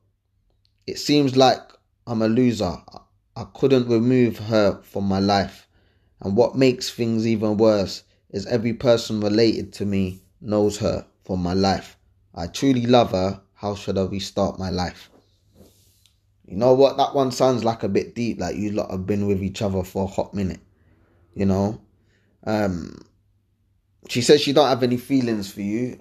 It 0.86 1.00
seems 1.00 1.36
like 1.36 1.60
I'm 2.06 2.22
a 2.22 2.28
loser. 2.28 2.64
I- 3.36 3.46
couldn't 3.54 3.88
remove 3.88 4.38
her 4.38 4.80
from 4.82 5.04
my 5.04 5.18
life. 5.18 5.66
And 6.20 6.36
what 6.36 6.56
makes 6.56 6.90
things 6.90 7.26
even 7.26 7.56
worse 7.56 8.04
is 8.28 8.46
every 8.46 8.74
person 8.74 9.20
related 9.20 9.72
to 9.74 9.86
me 9.86 10.22
knows 10.40 10.76
her 10.78 11.06
from 11.24 11.42
my 11.42 11.54
life. 11.54 11.96
I 12.34 12.46
truly 12.46 12.86
love 12.86 13.10
her. 13.12 13.40
How 13.54 13.74
should 13.74 13.96
I 13.98 14.02
restart 14.04 14.58
my 14.58 14.70
life? 14.70 15.09
You 16.50 16.56
know 16.56 16.74
what? 16.74 16.96
That 16.96 17.14
one 17.14 17.30
sounds 17.30 17.62
like 17.62 17.84
a 17.84 17.88
bit 17.88 18.16
deep. 18.16 18.40
Like 18.40 18.56
you 18.56 18.72
lot 18.72 18.90
have 18.90 19.06
been 19.06 19.28
with 19.28 19.40
each 19.40 19.62
other 19.62 19.84
for 19.84 20.04
a 20.04 20.08
hot 20.08 20.34
minute. 20.34 20.60
You 21.34 21.46
know. 21.46 21.80
Um. 22.44 23.06
She 24.08 24.20
says 24.20 24.40
she 24.40 24.52
don't 24.52 24.68
have 24.68 24.82
any 24.82 24.96
feelings 24.96 25.52
for 25.52 25.60
you. 25.60 26.00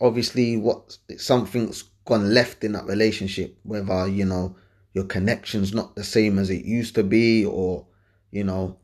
Obviously, 0.00 0.56
what 0.56 0.96
something's 1.16 1.82
gone 2.04 2.32
left 2.32 2.62
in 2.62 2.72
that 2.72 2.86
relationship. 2.86 3.58
Whether 3.64 4.06
you 4.06 4.24
know 4.24 4.54
your 4.94 5.04
connection's 5.04 5.74
not 5.74 5.96
the 5.96 6.04
same 6.04 6.38
as 6.38 6.48
it 6.48 6.64
used 6.64 6.94
to 6.94 7.02
be, 7.02 7.44
or 7.44 7.86
you 8.30 8.44
know 8.44 8.78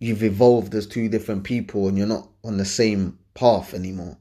you've 0.00 0.22
evolved 0.22 0.74
as 0.74 0.86
two 0.86 1.08
different 1.08 1.44
people 1.44 1.88
and 1.88 1.96
you're 1.96 2.06
not 2.06 2.28
on 2.44 2.58
the 2.58 2.64
same 2.64 3.18
path 3.34 3.74
anymore 3.74 4.18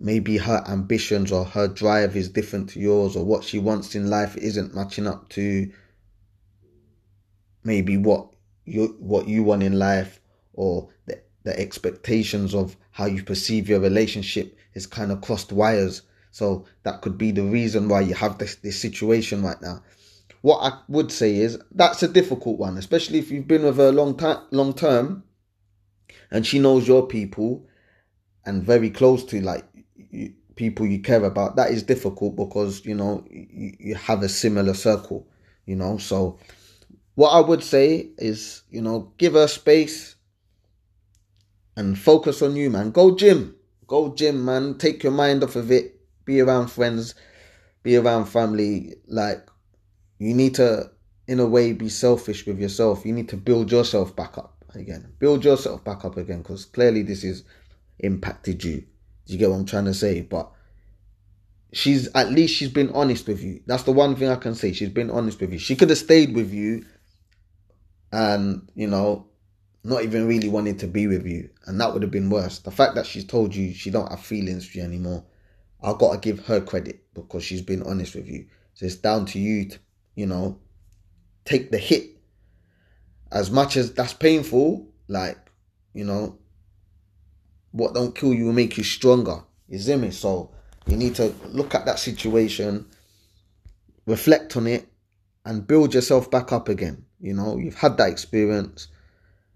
maybe 0.00 0.36
her 0.36 0.62
ambitions 0.68 1.32
or 1.32 1.44
her 1.44 1.68
drive 1.68 2.16
is 2.16 2.28
different 2.28 2.70
to 2.70 2.80
yours 2.80 3.16
or 3.16 3.24
what 3.24 3.44
she 3.44 3.58
wants 3.58 3.94
in 3.94 4.08
life 4.08 4.36
isn't 4.36 4.74
matching 4.74 5.06
up 5.06 5.28
to 5.30 5.70
maybe 7.64 7.96
what 7.96 8.28
you 8.64 8.96
what 8.98 9.28
you 9.28 9.42
want 9.42 9.62
in 9.62 9.78
life 9.78 10.20
or 10.52 10.88
the, 11.06 11.20
the 11.44 11.58
expectations 11.58 12.54
of 12.54 12.76
how 12.90 13.06
you 13.06 13.22
perceive 13.22 13.68
your 13.68 13.80
relationship 13.80 14.56
is 14.74 14.86
kind 14.86 15.10
of 15.10 15.20
crossed 15.20 15.52
wires. 15.52 16.02
So 16.30 16.66
that 16.82 17.00
could 17.02 17.16
be 17.18 17.30
the 17.30 17.42
reason 17.42 17.88
why 17.88 18.02
you 18.02 18.14
have 18.14 18.38
this, 18.38 18.56
this 18.56 18.80
situation 18.80 19.42
right 19.42 19.60
now. 19.60 19.82
What 20.40 20.58
i 20.60 20.78
would 20.88 21.10
say 21.10 21.36
is 21.36 21.58
that's 21.72 22.04
a 22.04 22.08
difficult 22.08 22.60
one 22.60 22.78
especially 22.78 23.18
if 23.18 23.28
you've 23.32 23.48
been 23.48 23.64
with 23.64 23.76
her 23.76 23.90
long 23.90 24.16
time 24.16 24.38
long 24.52 24.72
term 24.72 25.24
and 26.30 26.46
she 26.46 26.60
knows 26.60 26.86
your 26.86 27.08
people 27.08 27.66
and 28.44 28.62
very 28.62 28.88
close 28.88 29.24
to 29.24 29.40
like 29.40 29.64
you, 30.10 30.32
people 30.56 30.86
you 30.86 31.00
care 31.00 31.24
about 31.24 31.56
that 31.56 31.70
is 31.70 31.82
difficult 31.82 32.36
because 32.36 32.84
you 32.84 32.94
know 32.94 33.24
you, 33.30 33.72
you 33.78 33.94
have 33.94 34.22
a 34.22 34.28
similar 34.28 34.74
circle 34.74 35.26
you 35.68 35.76
know? 35.76 35.98
So 35.98 36.38
what 37.14 37.30
i 37.30 37.40
would 37.40 37.62
say 37.62 38.10
is 38.16 38.62
you 38.70 38.80
know 38.80 39.12
give 39.18 39.34
her 39.34 39.48
space 39.48 40.16
and 41.76 41.96
focus 41.96 42.42
on 42.42 42.56
you 42.56 42.70
man. 42.70 42.90
Go 42.90 43.14
gym. 43.14 43.54
Go 43.86 44.14
gym 44.14 44.44
man. 44.44 44.78
Take 44.78 45.04
your 45.04 45.12
mind 45.12 45.44
off 45.44 45.54
of 45.54 45.70
it. 45.70 46.00
Be 46.24 46.40
around 46.40 46.68
friends. 46.68 47.14
Be 47.84 47.96
around 47.96 48.26
family. 48.26 48.94
Like 49.06 49.46
you 50.18 50.34
need 50.34 50.56
to 50.56 50.90
in 51.28 51.38
a 51.38 51.46
way 51.46 51.72
be 51.72 51.88
selfish 51.88 52.46
with 52.46 52.58
yourself. 52.58 53.04
You 53.04 53.12
need 53.12 53.28
to 53.28 53.36
build 53.36 53.70
yourself 53.70 54.16
back 54.16 54.38
up 54.38 54.64
again. 54.74 55.12
Build 55.20 55.44
yourself 55.44 55.84
back 55.84 56.04
up 56.04 56.16
again 56.16 56.38
because 56.38 56.64
clearly 56.64 57.02
this 57.02 57.22
is 57.22 57.44
impacted 58.00 58.64
you. 58.64 58.84
Do 59.28 59.34
you 59.34 59.38
get 59.38 59.50
what 59.50 59.56
I'm 59.56 59.66
trying 59.66 59.84
to 59.84 59.94
say? 59.94 60.22
But 60.22 60.50
she's 61.72 62.08
at 62.14 62.32
least 62.32 62.54
she's 62.54 62.70
been 62.70 62.90
honest 62.90 63.28
with 63.28 63.42
you. 63.42 63.60
That's 63.66 63.82
the 63.82 63.92
one 63.92 64.16
thing 64.16 64.28
I 64.28 64.36
can 64.36 64.54
say. 64.54 64.72
She's 64.72 64.88
been 64.88 65.10
honest 65.10 65.40
with 65.40 65.52
you. 65.52 65.58
She 65.58 65.76
could 65.76 65.90
have 65.90 65.98
stayed 65.98 66.34
with 66.34 66.52
you 66.52 66.84
and, 68.10 68.70
you 68.74 68.86
know, 68.86 69.26
not 69.84 70.02
even 70.02 70.26
really 70.26 70.48
wanted 70.48 70.78
to 70.80 70.86
be 70.86 71.06
with 71.06 71.26
you. 71.26 71.50
And 71.66 71.78
that 71.80 71.92
would 71.92 72.02
have 72.02 72.10
been 72.10 72.30
worse. 72.30 72.58
The 72.58 72.70
fact 72.70 72.94
that 72.94 73.06
she's 73.06 73.24
told 73.24 73.54
you 73.54 73.74
she 73.74 73.90
don't 73.90 74.10
have 74.10 74.20
feelings 74.20 74.66
for 74.66 74.78
you 74.78 74.84
anymore, 74.84 75.24
I've 75.82 75.98
got 75.98 76.12
to 76.12 76.18
give 76.18 76.46
her 76.46 76.60
credit 76.60 77.04
because 77.14 77.44
she's 77.44 77.62
been 77.62 77.82
honest 77.82 78.14
with 78.14 78.26
you. 78.26 78.46
So 78.74 78.86
it's 78.86 78.96
down 78.96 79.26
to 79.26 79.38
you 79.38 79.68
to, 79.68 79.78
you 80.14 80.26
know, 80.26 80.58
take 81.44 81.70
the 81.70 81.78
hit. 81.78 82.16
As 83.30 83.50
much 83.50 83.76
as 83.76 83.92
that's 83.92 84.14
painful, 84.14 84.88
like, 85.06 85.36
you 85.92 86.04
know, 86.04 86.37
what 87.72 87.94
don't 87.94 88.14
kill 88.14 88.32
you 88.32 88.46
will 88.46 88.52
make 88.52 88.76
you 88.76 88.84
stronger. 88.84 89.42
You 89.68 89.78
see 89.78 89.96
me? 89.96 90.10
So 90.10 90.50
you 90.86 90.96
need 90.96 91.14
to 91.16 91.34
look 91.46 91.74
at 91.74 91.84
that 91.86 91.98
situation, 91.98 92.86
reflect 94.06 94.56
on 94.56 94.66
it, 94.66 94.88
and 95.44 95.66
build 95.66 95.94
yourself 95.94 96.30
back 96.30 96.52
up 96.52 96.68
again. 96.68 97.04
You 97.20 97.34
know, 97.34 97.56
you've 97.58 97.74
had 97.74 97.96
that 97.98 98.10
experience. 98.10 98.88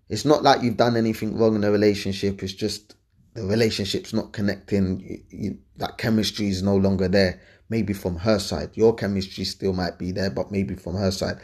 It's 0.09 0.25
not 0.25 0.43
like 0.43 0.63
you've 0.63 0.77
done 0.77 0.97
anything 0.97 1.39
wrong 1.39 1.55
in 1.55 1.65
a 1.65 1.71
relationship. 1.71 2.43
It's 2.43 2.53
just 2.53 2.97
the 3.35 3.45
relationship's 3.45 4.13
not 4.13 4.33
connecting. 4.33 5.01
You, 5.01 5.19
you, 5.31 5.59
that 5.77 5.97
chemistry 5.99 6.49
is 6.49 6.63
no 6.63 6.77
longer 6.77 7.09
there. 7.09 7.41
Maybe 7.69 7.95
from 7.95 8.17
her 8.17 8.39
side, 8.39 8.71
your 8.75 8.95
chemistry 8.95 9.45
still 9.45 9.73
might 9.73 9.99
be 9.99 10.13
there, 10.13 10.29
but 10.29 10.51
maybe 10.51 10.75
from 10.75 10.97
her 10.97 11.11
side, 11.11 11.39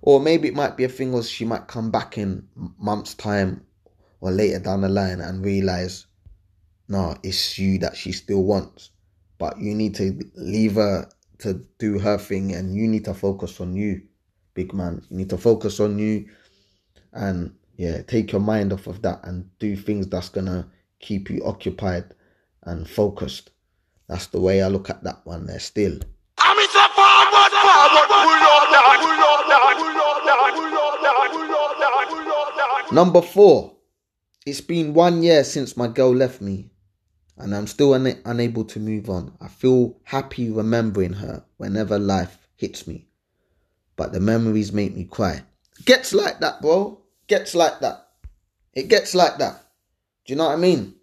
or 0.00 0.20
maybe 0.20 0.48
it 0.48 0.54
might 0.54 0.78
be 0.78 0.84
a 0.84 0.88
thing 0.88 1.12
where 1.12 1.22
she 1.22 1.44
might 1.44 1.66
come 1.66 1.90
back 1.90 2.16
in 2.16 2.48
months' 2.78 3.14
time 3.14 3.66
or 4.20 4.30
later 4.30 4.58
down 4.58 4.80
the 4.80 4.88
line 4.88 5.20
and 5.20 5.44
realize 5.44 6.06
no, 6.88 7.16
it's 7.22 7.58
you 7.58 7.78
that 7.78 7.96
she 7.96 8.12
still 8.12 8.42
wants. 8.42 8.90
But 9.38 9.58
you 9.58 9.74
need 9.74 9.94
to 9.96 10.20
leave 10.36 10.74
her 10.74 11.08
to 11.38 11.54
do 11.78 11.98
her 11.98 12.18
thing 12.18 12.52
and 12.52 12.74
you 12.74 12.86
need 12.86 13.04
to 13.06 13.14
focus 13.14 13.60
on 13.60 13.76
you, 13.76 14.02
big 14.54 14.72
man. 14.72 15.02
You 15.10 15.18
need 15.18 15.30
to 15.30 15.38
focus 15.38 15.80
on 15.80 15.98
you 15.98 16.26
and 17.12 17.54
yeah, 17.76 18.02
take 18.02 18.32
your 18.32 18.40
mind 18.40 18.72
off 18.72 18.86
of 18.86 19.02
that 19.02 19.20
and 19.24 19.50
do 19.58 19.76
things 19.76 20.06
that's 20.06 20.28
gonna 20.28 20.68
keep 21.00 21.30
you 21.30 21.44
occupied 21.44 22.14
and 22.62 22.88
focused. 22.88 23.50
That's 24.08 24.26
the 24.26 24.40
way 24.40 24.62
I 24.62 24.68
look 24.68 24.90
at 24.90 25.02
that 25.04 25.20
one 25.24 25.46
there 25.46 25.58
still. 25.58 25.98
Number 32.92 33.22
four, 33.22 33.74
it's 34.46 34.60
been 34.60 34.94
one 34.94 35.22
year 35.22 35.42
since 35.42 35.76
my 35.76 35.88
girl 35.88 36.14
left 36.14 36.40
me, 36.40 36.70
and 37.36 37.54
I'm 37.54 37.66
still 37.66 37.94
una- 37.94 38.18
unable 38.24 38.64
to 38.64 38.80
move 38.80 39.10
on. 39.10 39.36
I 39.40 39.48
feel 39.48 39.96
happy 40.04 40.50
remembering 40.50 41.14
her 41.14 41.44
whenever 41.56 41.98
life 41.98 42.38
hits 42.56 42.86
me, 42.86 43.06
but 43.96 44.12
the 44.12 44.20
memories 44.20 44.72
make 44.72 44.94
me 44.94 45.04
cry. 45.04 45.42
Gets 45.84 46.12
like 46.12 46.40
that, 46.40 46.62
bro. 46.62 47.00
Gets 47.26 47.54
like 47.54 47.80
that. 47.80 48.08
It 48.72 48.88
gets 48.88 49.14
like 49.14 49.38
that. 49.38 49.64
Do 50.26 50.32
you 50.32 50.36
know 50.36 50.46
what 50.46 50.54
I 50.54 50.56
mean? 50.56 50.94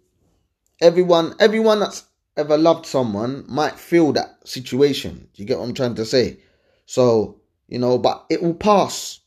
everyone, 0.82 1.34
everyone 1.38 1.80
that's 1.80 2.04
ever 2.36 2.58
loved 2.58 2.84
someone 2.84 3.44
might 3.48 3.78
feel 3.78 4.12
that 4.12 4.36
situation. 4.46 5.28
Do 5.32 5.42
you 5.42 5.46
get 5.46 5.58
what 5.58 5.68
I'm 5.68 5.74
trying 5.74 5.94
to 5.94 6.04
say? 6.04 6.38
So, 6.86 7.40
you 7.68 7.78
know, 7.78 7.96
but 7.98 8.26
it 8.28 8.42
will 8.42 8.54
pass. 8.54 9.20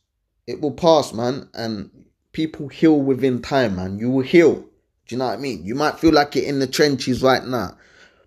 It 0.46 0.60
will 0.60 0.72
pass, 0.72 1.12
man. 1.12 1.48
And 1.54 1.90
people 2.32 2.68
heal 2.68 3.00
within 3.00 3.42
time, 3.42 3.76
man. 3.76 3.98
You 3.98 4.10
will 4.10 4.22
heal. 4.22 4.64
Do 5.06 5.14
you 5.14 5.18
know 5.18 5.26
what 5.26 5.38
I 5.38 5.40
mean? 5.40 5.64
You 5.64 5.74
might 5.74 5.98
feel 5.98 6.12
like 6.12 6.34
you're 6.34 6.44
in 6.44 6.58
the 6.58 6.66
trenches 6.66 7.22
right 7.22 7.44
now, 7.44 7.76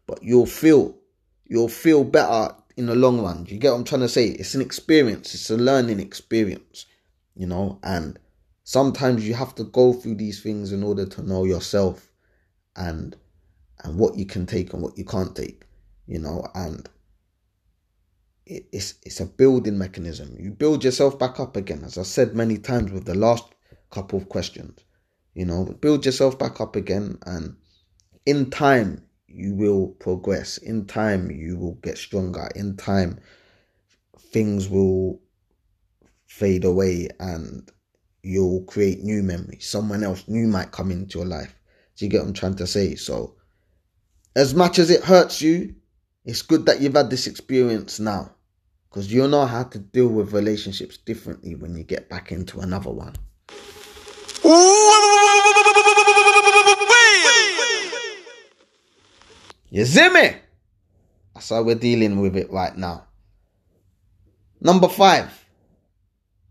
but 0.07 0.23
you'll 0.23 0.45
feel, 0.45 0.95
you'll 1.45 1.67
feel 1.67 2.03
better 2.03 2.55
in 2.77 2.85
the 2.85 2.95
long 2.95 3.21
run. 3.21 3.45
You 3.47 3.57
get 3.57 3.71
what 3.71 3.79
I'm 3.79 3.83
trying 3.83 4.01
to 4.01 4.09
say? 4.09 4.27
It's 4.27 4.55
an 4.55 4.61
experience. 4.61 5.33
It's 5.33 5.49
a 5.49 5.57
learning 5.57 5.99
experience, 5.99 6.85
you 7.35 7.45
know, 7.47 7.79
and 7.83 8.17
sometimes 8.63 9.27
you 9.27 9.33
have 9.33 9.53
to 9.55 9.65
go 9.65 9.91
through 9.91 10.15
these 10.15 10.41
things 10.41 10.71
in 10.71 10.83
order 10.83 11.05
to 11.05 11.21
know 11.21 11.43
yourself 11.43 12.09
and 12.75 13.15
and 13.83 13.97
what 13.97 14.17
you 14.17 14.25
can 14.25 14.45
take 14.45 14.73
and 14.73 14.81
what 14.81 14.97
you 14.97 15.05
can't 15.05 15.35
take, 15.35 15.63
you 16.05 16.19
know, 16.19 16.47
and 16.53 16.89
it's 18.45 18.95
it's 19.03 19.19
a 19.19 19.25
building 19.25 19.77
mechanism. 19.77 20.35
You 20.39 20.51
build 20.51 20.83
yourself 20.83 21.19
back 21.19 21.39
up 21.39 21.55
again, 21.55 21.83
as 21.83 21.97
I 21.97 22.03
said 22.03 22.35
many 22.35 22.57
times 22.57 22.91
with 22.91 23.05
the 23.05 23.15
last 23.15 23.45
couple 23.91 24.17
of 24.19 24.29
questions. 24.29 24.79
You 25.39 25.45
know, 25.45 25.63
build 25.63 26.05
yourself 26.05 26.37
back 26.37 26.59
up 26.59 26.75
again, 26.75 27.17
and 27.25 27.55
in 28.25 28.49
time 28.49 29.05
you 29.25 29.55
will 29.55 29.87
progress. 29.87 30.57
In 30.57 30.85
time 30.85 31.31
you 31.31 31.57
will 31.57 31.75
get 31.75 31.97
stronger. 31.97 32.49
In 32.57 32.75
time 32.75 33.21
things 34.33 34.67
will 34.67 35.21
fade 36.27 36.65
away, 36.65 37.07
and 37.21 37.71
you'll 38.21 38.63
create 38.63 38.99
new 39.01 39.23
memories. 39.23 39.65
Someone 39.65 40.03
else 40.03 40.27
new 40.27 40.45
might 40.45 40.73
come 40.73 40.91
into 40.91 41.19
your 41.19 41.27
life. 41.27 41.55
Do 41.95 42.03
you 42.03 42.11
get 42.11 42.19
what 42.19 42.27
I'm 42.27 42.33
trying 42.33 42.57
to 42.57 42.67
say? 42.67 42.95
So 42.95 43.37
as 44.35 44.53
much 44.53 44.77
as 44.77 44.89
it 44.89 45.05
hurts 45.05 45.41
you, 45.41 45.73
it's 46.25 46.41
good 46.41 46.65
that 46.65 46.81
you've 46.81 46.95
had 46.95 47.09
this 47.09 47.27
experience 47.27 47.97
now 47.97 48.35
because 48.89 49.09
you'll 49.09 49.29
know 49.29 49.45
how 49.45 49.63
to 49.63 49.79
deal 49.79 50.09
with 50.09 50.33
relationships 50.33 50.97
differently 50.97 51.55
when 51.55 51.77
you 51.77 51.85
get 51.85 52.09
back 52.09 52.33
into 52.33 52.59
another 52.59 52.91
one. 52.91 53.15
You 59.71 59.85
see 59.85 60.09
me? 60.09 60.35
That's 61.33 61.49
how 61.49 61.61
we're 61.61 61.75
dealing 61.75 62.19
with 62.19 62.35
it 62.35 62.51
right 62.51 62.75
now. 62.75 63.05
Number 64.59 64.87
five, 64.87 65.45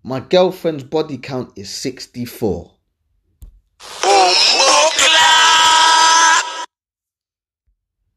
my 0.05 0.21
girlfriend's 0.21 0.85
body 0.85 1.19
count 1.19 1.53
is 1.57 1.69
64. 1.69 2.73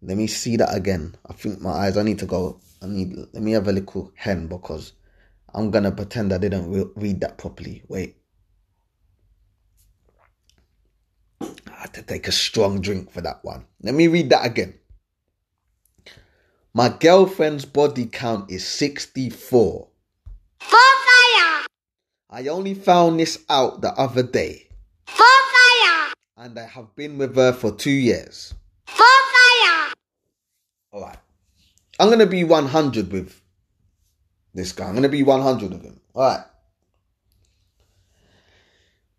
Let 0.03 0.17
me 0.17 0.27
see 0.27 0.57
that 0.57 0.75
again. 0.75 1.15
I 1.27 1.33
think 1.33 1.61
my 1.61 1.71
eyes. 1.71 1.97
I 1.97 2.03
need 2.03 2.19
to 2.19 2.25
go. 2.25 2.59
I 2.81 2.87
need. 2.87 3.15
Let 3.33 3.43
me 3.43 3.51
have 3.51 3.67
a 3.67 3.71
little 3.71 4.11
hen 4.15 4.47
because 4.47 4.93
I'm 5.53 5.69
gonna 5.69 5.91
pretend 5.91 6.33
I 6.33 6.39
didn't 6.39 6.71
re- 6.71 6.91
read 6.95 7.21
that 7.21 7.37
properly. 7.37 7.83
Wait. 7.87 8.17
I 11.41 11.47
had 11.81 11.93
to 11.93 12.01
take 12.01 12.27
a 12.27 12.31
strong 12.31 12.81
drink 12.81 13.11
for 13.11 13.21
that 13.21 13.43
one. 13.43 13.65
Let 13.81 13.93
me 13.93 14.07
read 14.07 14.31
that 14.31 14.45
again. 14.45 14.73
My 16.73 16.87
girlfriend's 16.87 17.65
body 17.65 18.05
count 18.05 18.49
is 18.49 18.65
64. 18.65 19.89
Fire! 20.61 21.65
I 22.29 22.47
only 22.47 22.75
found 22.75 23.19
this 23.19 23.43
out 23.49 23.81
the 23.81 23.91
other 23.91 24.23
day, 24.23 24.69
Fire! 25.05 26.13
and 26.37 26.57
I 26.57 26.65
have 26.65 26.95
been 26.95 27.17
with 27.17 27.35
her 27.35 27.51
for 27.51 27.73
two 27.73 27.91
years. 27.91 28.53
Fire! 28.87 29.93
All 30.93 31.01
right. 31.01 31.17
I'm 31.99 32.07
going 32.07 32.19
to 32.19 32.25
be 32.25 32.45
100 32.45 33.11
with 33.11 33.41
this 34.53 34.71
guy. 34.71 34.85
I'm 34.85 34.93
going 34.93 35.03
to 35.03 35.09
be 35.09 35.23
100 35.23 35.71
with 35.71 35.83
him. 35.83 35.99
All 36.15 36.23
right. 36.23 36.45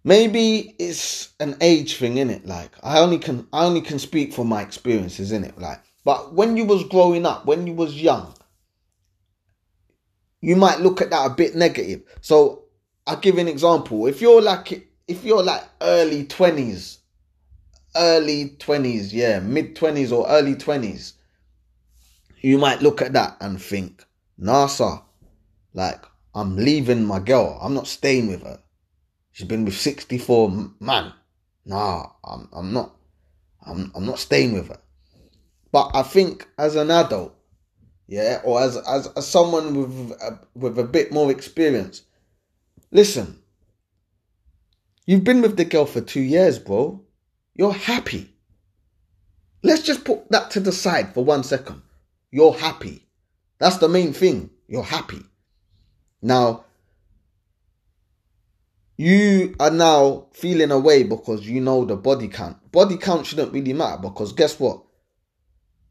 Maybe 0.05 0.75
it's 0.79 1.35
an 1.39 1.59
age 1.61 1.97
thing, 1.97 2.17
in 2.17 2.31
it. 2.31 2.47
Like 2.47 2.71
I 2.83 3.01
only 3.01 3.19
can, 3.19 3.47
I 3.53 3.67
only 3.67 3.83
can 3.83 3.99
speak 3.99 4.33
from 4.33 4.49
my 4.49 4.63
experiences, 4.63 5.33
in 5.33 5.45
it. 5.45 5.59
Like, 5.59 5.83
but 6.05 6.35
when 6.35 6.57
you 6.57 6.65
was 6.65 6.85
growing 6.85 7.27
up, 7.27 7.47
when 7.47 7.67
you 7.67 7.75
was 7.75 8.01
young, 8.01 8.35
you 10.41 10.57
might 10.57 10.81
look 10.81 11.01
at 11.01 11.11
that 11.11 11.31
a 11.31 11.35
bit 11.35 11.55
negative. 11.55 12.03
So 12.21 12.65
I'll 13.07 13.17
give 13.17 13.39
an 13.39 13.49
example. 13.49 14.07
If 14.07 14.21
you're 14.21 14.43
like, 14.43 14.89
if 15.07 15.25
you're 15.25 15.43
like 15.43 15.63
early 15.81 16.25
twenties, 16.25 16.99
early 17.97 18.57
twenties, 18.59 19.15
yeah, 19.15 19.41
mid 19.41 19.77
twenties 19.77 20.13
or 20.13 20.29
early 20.29 20.57
twenties, 20.57 21.15
you 22.41 22.59
might 22.59 22.83
look 22.83 23.01
at 23.01 23.13
that 23.13 23.37
and 23.41 23.63
think, 23.63 24.05
NASA, 24.39 25.03
like, 25.75 26.05
I'm 26.35 26.57
leaving 26.57 27.05
my 27.05 27.21
girl. 27.21 27.59
I'm 27.63 27.75
not 27.75 27.87
staying 27.87 28.29
with 28.29 28.43
her. 28.43 28.59
She's 29.31 29.47
been 29.47 29.65
with 29.65 29.75
64 29.75 30.71
man. 30.81 31.13
Nah, 31.65 32.07
I'm, 32.25 32.49
I'm 32.53 32.73
not. 32.73 32.97
I'm, 33.65 33.93
I'm 33.95 34.05
not 34.05 34.19
staying 34.19 34.53
with 34.55 34.69
her. 34.69 34.81
But 35.73 35.91
I 35.95 36.03
think 36.03 36.47
as 36.59 36.77
an 36.77 36.91
adult, 36.91 37.35
yeah, 38.07 38.41
or 38.45 38.61
as, 38.61 38.77
as, 38.77 39.09
as 39.17 39.27
someone 39.27 39.75
with 39.75 40.13
with 40.55 40.79
a 40.79 40.85
bit 40.85 41.13
more 41.13 41.31
experience, 41.31 42.03
listen, 42.91 43.39
you've 45.07 45.25
been 45.25 45.43
with 45.43 45.57
the 45.57 45.65
girl 45.65 45.87
for 45.87 46.03
two 46.03 46.21
years, 46.21 46.59
bro. 46.59 47.03
You're 47.55 47.73
happy. 47.73 48.31
Let's 49.63 49.83
just 49.83 50.05
put 50.05 50.31
that 50.31 50.51
to 50.53 50.61
the 50.61 50.73
side 50.73 51.15
for 51.15 51.25
one 51.25 51.43
second 51.43 51.83
you're 52.33 52.55
happy. 52.55 53.07
That's 53.59 53.77
the 53.77 53.89
main 53.89 54.13
thing. 54.13 54.51
You're 54.67 54.83
happy. 54.83 55.23
Now, 56.23 56.65
you 58.97 59.55
are 59.61 59.71
now 59.71 60.29
feeling 60.33 60.71
away 60.71 61.05
because 61.05 61.47
you 61.47 61.61
know 61.61 61.85
the 61.85 61.95
body 61.95 62.29
count. 62.29 62.73
Body 62.73 62.97
count 62.97 63.27
shouldn't 63.27 63.53
really 63.53 63.75
matter 63.75 64.01
because 64.01 64.33
guess 64.33 64.59
what? 64.59 64.83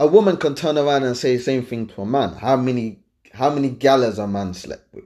A 0.02 0.08
woman 0.08 0.38
can 0.38 0.56
turn 0.56 0.80
around 0.80 1.04
and 1.04 1.16
say 1.16 1.38
the 1.38 1.44
same 1.44 1.64
thing 1.64 1.86
to 1.86 2.02
a 2.02 2.06
man. 2.08 2.34
How 2.34 2.56
many 2.56 3.04
how 3.34 3.52
many 3.52 3.70
galas 3.70 4.18
a 4.18 4.26
man 4.26 4.56
slept 4.56 4.92
with? 4.96 5.06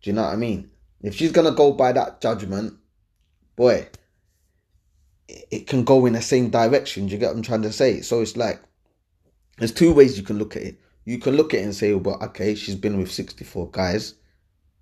Do 0.00 0.10
you 0.10 0.12
know 0.12 0.22
what 0.22 0.32
I 0.32 0.36
mean? 0.36 0.70
If 1.02 1.16
she's 1.16 1.32
gonna 1.32 1.50
go 1.50 1.72
by 1.72 1.90
that 1.90 2.20
judgment, 2.20 2.74
boy, 3.56 3.88
it 5.26 5.66
can 5.66 5.82
go 5.82 6.06
in 6.06 6.12
the 6.12 6.22
same 6.22 6.50
direction. 6.50 7.06
Do 7.08 7.14
you 7.14 7.18
get 7.18 7.30
what 7.30 7.36
I'm 7.36 7.42
trying 7.42 7.62
to 7.62 7.72
say? 7.72 8.00
So 8.02 8.20
it's 8.20 8.36
like 8.36 8.62
there's 9.58 9.72
two 9.72 9.92
ways 9.92 10.16
you 10.16 10.22
can 10.22 10.38
look 10.38 10.54
at 10.54 10.62
it. 10.62 10.80
You 11.04 11.18
can 11.18 11.34
look 11.34 11.52
at 11.52 11.58
it 11.58 11.64
and 11.64 11.74
say, 11.74 11.92
well, 11.94 12.22
okay, 12.22 12.54
she's 12.54 12.76
been 12.76 12.96
with 12.96 13.10
64 13.10 13.70
guys. 13.72 14.14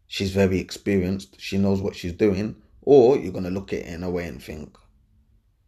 She's 0.07 0.33
very 0.33 0.59
experienced. 0.61 1.41
She 1.41 1.57
knows 1.57 1.81
what 1.81 1.97
she's 1.97 2.13
doing. 2.13 2.57
Or 2.83 3.17
you're 3.17 3.33
going 3.33 3.45
to 3.45 3.51
look 3.51 3.73
at 3.73 3.79
it 3.79 3.87
in 3.87 4.03
a 4.03 4.11
way 4.11 4.27
and 4.27 4.43
think, 4.43 4.77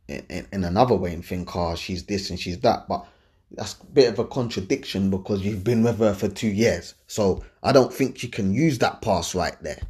in, 0.08 0.26
in, 0.28 0.46
in 0.52 0.64
another 0.64 0.94
way 0.94 1.14
and 1.14 1.24
think, 1.24 1.56
oh, 1.56 1.74
she's 1.74 2.04
this 2.04 2.28
and 2.30 2.38
she's 2.38 2.58
that. 2.60 2.86
But 2.86 3.06
that's 3.50 3.74
a 3.80 3.86
bit 3.86 4.12
of 4.12 4.18
a 4.18 4.24
contradiction 4.24 5.10
because 5.10 5.42
you've 5.42 5.64
been 5.64 5.82
with 5.82 5.98
her 5.98 6.14
for 6.14 6.28
two 6.28 6.48
years. 6.48 6.94
So 7.06 7.44
I 7.62 7.72
don't 7.72 7.92
think 7.92 8.22
you 8.22 8.28
can 8.28 8.52
use 8.52 8.78
that 8.78 9.02
pass 9.02 9.34
right 9.34 9.56
there. 9.62 9.80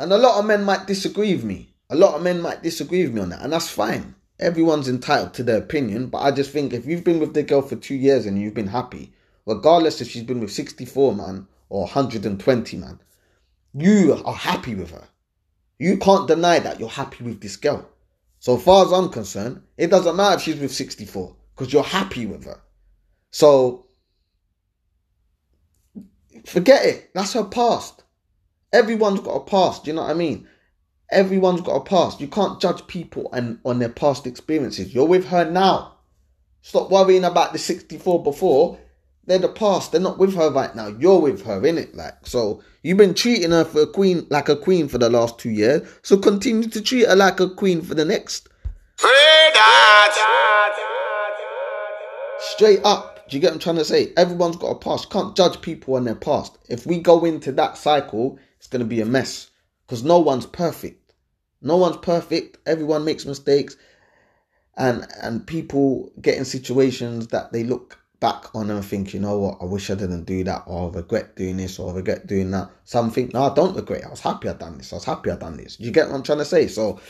And 0.00 0.12
a 0.12 0.18
lot 0.18 0.38
of 0.38 0.46
men 0.46 0.64
might 0.64 0.86
disagree 0.86 1.34
with 1.34 1.44
me. 1.44 1.74
A 1.90 1.96
lot 1.96 2.14
of 2.14 2.22
men 2.22 2.40
might 2.40 2.62
disagree 2.62 3.04
with 3.04 3.14
me 3.14 3.20
on 3.20 3.28
that, 3.30 3.42
and 3.42 3.52
that's 3.52 3.70
fine 3.70 4.14
everyone's 4.42 4.88
entitled 4.88 5.32
to 5.34 5.42
their 5.42 5.58
opinion, 5.58 6.08
but 6.08 6.18
I 6.18 6.30
just 6.32 6.50
think 6.50 6.72
if 6.72 6.84
you've 6.84 7.04
been 7.04 7.20
with 7.20 7.32
the 7.32 7.42
girl 7.42 7.62
for 7.62 7.76
two 7.76 7.94
years 7.94 8.26
and 8.26 8.40
you've 8.40 8.54
been 8.54 8.66
happy, 8.66 9.12
regardless 9.46 10.00
if 10.00 10.10
she's 10.10 10.24
been 10.24 10.40
with 10.40 10.52
64 10.52 11.14
man 11.14 11.46
or 11.68 11.82
120 11.82 12.76
man, 12.76 13.00
you 13.72 14.20
are 14.24 14.34
happy 14.34 14.74
with 14.74 14.90
her. 14.90 15.04
You 15.78 15.96
can't 15.96 16.28
deny 16.28 16.58
that 16.58 16.78
you're 16.78 16.88
happy 16.88 17.24
with 17.24 17.40
this 17.40 17.56
girl. 17.56 17.88
So 18.42 18.58
far 18.58 18.84
as 18.84 18.92
I'm 18.92 19.08
concerned, 19.08 19.62
it 19.76 19.86
doesn't 19.86 20.16
matter 20.16 20.34
if 20.34 20.42
she's 20.42 20.58
with 20.58 20.74
64 20.74 21.36
because 21.54 21.72
you're 21.72 21.84
happy 21.84 22.26
with 22.26 22.44
her. 22.44 22.60
So 23.30 23.86
forget 26.44 26.84
it. 26.84 27.12
That's 27.14 27.34
her 27.34 27.44
past. 27.44 28.02
Everyone's 28.72 29.20
got 29.20 29.36
a 29.36 29.44
past. 29.44 29.84
Do 29.84 29.90
you 29.90 29.94
know 29.94 30.02
what 30.02 30.10
I 30.10 30.14
mean? 30.14 30.48
Everyone's 31.12 31.60
got 31.60 31.76
a 31.76 31.84
past. 31.84 32.20
You 32.20 32.26
can't 32.26 32.60
judge 32.60 32.84
people 32.88 33.32
and 33.32 33.60
on 33.64 33.78
their 33.78 33.88
past 33.88 34.26
experiences. 34.26 34.92
You're 34.92 35.06
with 35.06 35.26
her 35.26 35.48
now. 35.48 35.98
Stop 36.62 36.90
worrying 36.90 37.22
about 37.22 37.52
the 37.52 37.60
64 37.60 38.24
before. 38.24 38.76
They're 39.24 39.38
the 39.38 39.48
past. 39.48 39.92
They're 39.92 40.00
not 40.00 40.18
with 40.18 40.34
her 40.34 40.50
right 40.50 40.74
now. 40.74 40.88
You're 40.88 41.20
with 41.20 41.44
her, 41.44 41.60
innit? 41.60 41.94
Like 41.94 42.26
so 42.26 42.62
you've 42.82 42.98
been 42.98 43.14
treating 43.14 43.52
her 43.52 43.64
for 43.64 43.82
a 43.82 43.86
queen 43.86 44.26
like 44.30 44.48
a 44.48 44.56
queen 44.56 44.88
for 44.88 44.98
the 44.98 45.08
last 45.10 45.38
two 45.38 45.50
years. 45.50 45.88
So 46.02 46.16
continue 46.16 46.68
to 46.68 46.80
treat 46.80 47.06
her 47.06 47.14
like 47.14 47.38
a 47.38 47.48
queen 47.48 47.82
for 47.82 47.94
the 47.94 48.04
next. 48.04 48.48
Straight 52.40 52.80
up. 52.84 53.28
Do 53.28 53.36
you 53.36 53.40
get 53.40 53.48
what 53.48 53.54
I'm 53.54 53.60
trying 53.60 53.76
to 53.76 53.84
say? 53.84 54.12
Everyone's 54.16 54.56
got 54.56 54.70
a 54.70 54.74
past. 54.74 55.10
Can't 55.10 55.36
judge 55.36 55.60
people 55.62 55.94
on 55.94 56.04
their 56.04 56.16
past. 56.16 56.58
If 56.68 56.86
we 56.86 56.98
go 56.98 57.24
into 57.24 57.52
that 57.52 57.78
cycle, 57.78 58.38
it's 58.58 58.66
gonna 58.66 58.84
be 58.84 59.00
a 59.00 59.06
mess. 59.06 59.50
Because 59.86 60.02
no 60.02 60.18
one's 60.18 60.46
perfect. 60.46 61.12
No 61.60 61.76
one's 61.76 61.98
perfect. 61.98 62.58
Everyone 62.66 63.04
makes 63.04 63.24
mistakes. 63.24 63.76
And 64.76 65.06
and 65.22 65.46
people 65.46 66.10
get 66.20 66.36
in 66.36 66.44
situations 66.44 67.28
that 67.28 67.52
they 67.52 67.62
look 67.62 68.01
back 68.22 68.54
on 68.54 68.70
and 68.70 68.84
think, 68.84 69.12
you 69.12 69.18
know 69.18 69.36
what, 69.36 69.58
I 69.60 69.64
wish 69.64 69.90
I 69.90 69.96
didn't 69.96 70.24
do 70.24 70.44
that, 70.44 70.62
or 70.66 70.88
I 70.88 70.94
regret 70.94 71.34
doing 71.34 71.56
this, 71.56 71.80
or 71.80 71.90
I 71.90 71.96
regret 71.96 72.28
doing 72.28 72.52
that. 72.52 72.70
Some 72.84 73.10
think, 73.10 73.34
no, 73.34 73.42
I 73.42 73.54
don't 73.54 73.74
regret. 73.74 74.04
I 74.06 74.10
was 74.10 74.20
happy 74.20 74.48
I 74.48 74.52
done 74.52 74.78
this. 74.78 74.92
I 74.92 74.96
was 74.96 75.04
happy 75.04 75.32
I 75.32 75.36
done 75.36 75.56
this. 75.56 75.78
You 75.80 75.90
get 75.90 76.06
what 76.06 76.14
I'm 76.14 76.22
trying 76.22 76.38
to 76.38 76.44
say? 76.44 76.68
So, 76.68 77.00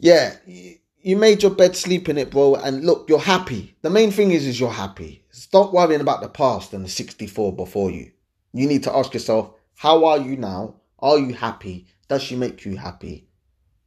yeah, 0.00 0.34
you 0.44 1.16
made 1.16 1.44
your 1.44 1.52
bed, 1.52 1.76
sleep 1.76 2.08
in 2.08 2.18
it, 2.18 2.32
bro, 2.32 2.56
and 2.56 2.84
look, 2.84 3.08
you're 3.08 3.20
happy. 3.20 3.76
The 3.82 3.90
main 3.90 4.10
thing 4.10 4.32
is, 4.32 4.48
is 4.48 4.58
you're 4.58 4.68
happy. 4.68 5.24
Stop 5.30 5.72
worrying 5.72 6.00
about 6.00 6.22
the 6.22 6.28
past 6.28 6.72
and 6.72 6.84
the 6.84 6.90
64 6.90 7.54
before 7.54 7.92
you. 7.92 8.10
You 8.52 8.66
need 8.66 8.82
to 8.82 8.94
ask 8.94 9.14
yourself, 9.14 9.54
how 9.76 10.04
are 10.06 10.18
you 10.18 10.36
now? 10.36 10.74
Are 10.98 11.18
you 11.18 11.34
happy? 11.34 11.86
Does 12.08 12.22
she 12.22 12.34
make 12.34 12.64
you 12.64 12.76
happy? 12.76 13.28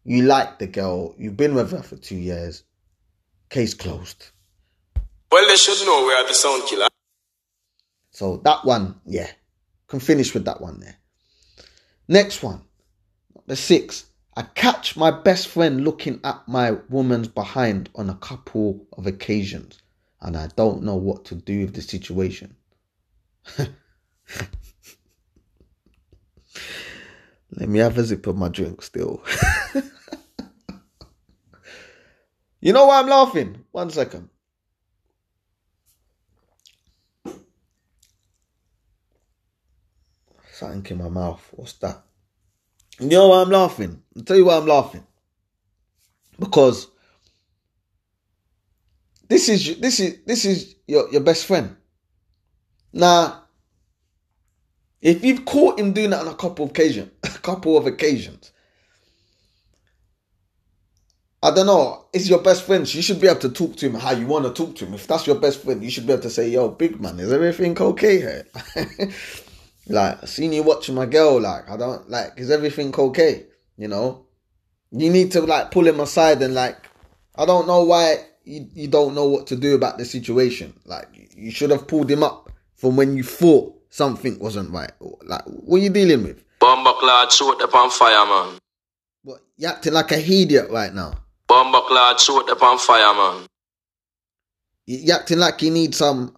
You 0.06 0.24
like 0.24 0.58
the 0.58 0.68
girl. 0.68 1.16
You've 1.18 1.36
been 1.36 1.54
with 1.54 1.72
her 1.72 1.84
for 1.84 1.98
two 1.98 2.16
years. 2.16 2.64
Case 3.50 3.74
closed. 3.74 4.32
Well, 5.36 5.48
they 5.50 5.58
should 5.58 5.86
know 5.86 6.06
we 6.08 6.14
are 6.14 6.26
the 6.26 6.34
sound 6.34 6.64
killer. 6.66 6.88
So 8.12 8.38
that 8.46 8.64
one, 8.64 9.02
yeah, 9.06 9.30
can 9.86 10.00
finish 10.00 10.34
with 10.34 10.46
that 10.46 10.62
one 10.62 10.80
there. 10.80 10.96
Next 12.08 12.42
one, 12.42 12.62
the 13.46 13.58
six. 13.58 14.06
I 14.38 14.44
catch 14.44 14.96
my 14.96 15.12
best 15.12 15.50
friend 15.50 15.84
looking 15.84 16.22
at 16.24 16.48
my 16.48 16.78
woman's 16.88 17.28
behind 17.28 17.90
on 17.96 18.10
a 18.10 18.16
couple 18.16 18.88
of 18.94 19.08
occasions, 19.08 19.82
and 20.22 20.38
I 20.38 20.48
don't 20.56 20.84
know 20.84 20.96
what 20.96 21.26
to 21.26 21.36
do 21.36 21.66
with 21.66 21.76
the 21.76 21.82
situation. 21.82 22.56
Let 23.58 23.72
me 27.68 27.80
have 27.80 27.98
a 27.98 28.06
sip 28.06 28.26
of 28.26 28.38
my 28.38 28.48
drink 28.48 28.82
still. 28.82 29.22
you 32.62 32.72
know 32.72 32.86
why 32.86 33.02
I'm 33.02 33.10
laughing? 33.10 33.66
One 33.74 33.90
second. 33.90 34.30
Something 40.56 41.00
in 41.00 41.04
my 41.04 41.10
mouth. 41.10 41.46
What's 41.52 41.74
that? 41.80 42.02
You 43.02 43.10
know 43.10 43.28
why 43.28 43.42
I'm 43.42 43.50
laughing? 43.50 44.02
I'll 44.16 44.24
tell 44.24 44.38
you 44.38 44.46
why 44.46 44.56
I'm 44.56 44.66
laughing. 44.66 45.06
Because 46.40 46.88
this 49.28 49.50
is 49.50 49.78
this 49.82 50.00
is 50.00 50.20
this 50.26 50.46
is 50.46 50.76
your, 50.88 51.12
your 51.12 51.20
best 51.20 51.46
friend. 51.46 51.76
Now, 52.94 53.44
if 55.02 55.26
you've 55.26 55.44
caught 55.44 55.78
him 55.78 55.92
doing 55.92 56.12
that 56.12 56.22
on 56.22 56.30
a 56.30 56.36
couple 56.36 56.64
of 56.64 56.72
occasions, 56.72 57.12
a 57.24 57.28
couple 57.40 57.78
of 57.78 57.86
occasions, 57.86 58.54
I 61.44 61.52
don't 61.52 61.66
know. 61.66 62.06
It's 62.14 62.30
your 62.30 62.42
best 62.42 62.64
friend. 62.64 62.88
So 62.88 62.96
you 62.96 63.02
should 63.02 63.20
be 63.20 63.28
able 63.28 63.42
to 63.42 63.50
talk 63.50 63.76
to 63.76 63.88
him 63.88 63.96
how 63.96 64.12
you 64.12 64.26
want 64.26 64.46
to 64.46 64.54
talk 64.54 64.78
to 64.78 64.86
him. 64.86 64.94
If 64.94 65.06
that's 65.06 65.28
your 65.28 65.36
best 65.36 65.64
friend, 65.64 65.84
you 65.84 65.90
should 65.90 66.08
be 66.08 66.14
able 66.14 66.24
to 66.24 66.30
say, 66.30 66.48
"Yo, 66.48 66.70
big 66.70 67.02
man, 67.02 67.20
is 67.20 67.34
everything 67.34 67.78
okay 67.78 68.20
here?" 68.20 68.48
like, 69.88 70.24
I 70.24 70.26
seen 70.26 70.54
you 70.54 70.64
watching 70.64 70.96
my 70.96 71.06
girl. 71.06 71.40
Like, 71.40 71.70
I 71.70 71.78
don't 71.78 72.10
like. 72.10 72.34
Is 72.38 72.52
everything 72.52 72.94
okay? 72.96 73.46
You 73.78 73.88
know, 73.88 74.26
you 74.92 75.10
need 75.10 75.32
to 75.34 75.42
like 75.42 75.72
pull 75.72 75.88
him 75.88 76.00
aside 76.00 76.42
and 76.42 76.54
like. 76.54 76.78
I 77.38 77.46
don't 77.46 77.68
know 77.68 77.84
why 77.84 78.26
you, 78.46 78.68
you 78.74 78.88
don't 78.88 79.14
know 79.14 79.26
what 79.26 79.48
to 79.48 79.58
do 79.58 79.76
about 79.76 79.98
the 79.98 80.06
situation. 80.06 80.74
Like, 80.86 81.08
you 81.36 81.52
should 81.52 81.70
have 81.70 81.88
pulled 81.88 82.10
him 82.10 82.24
up 82.24 82.50
from 82.76 82.96
when 82.96 83.18
you 83.18 83.24
thought 83.24 83.74
something 83.90 84.40
wasn't 84.40 84.72
right. 84.72 84.92
Like, 85.00 85.44
what 85.46 85.78
are 85.78 85.84
you 85.84 85.90
dealing 85.90 86.24
with? 86.24 86.44
Bomber 86.60 86.94
clad 86.94 87.32
shoot 87.32 87.62
on 87.62 87.92
fire, 87.92 88.26
man. 88.26 88.58
What, 89.24 89.42
you 89.58 89.68
acting 89.68 89.94
like 89.94 90.12
a 90.12 90.20
idiot 90.20 90.70
right 90.70 90.94
now. 90.94 91.14
Bomber 91.48 91.82
clad 91.88 92.20
shoot 92.20 92.50
on 92.50 92.80
fire, 92.80 93.14
man. 93.14 93.48
You 94.88 95.14
acting 95.14 95.40
like 95.40 95.62
you 95.62 95.72
need 95.72 95.94
some 95.94 96.38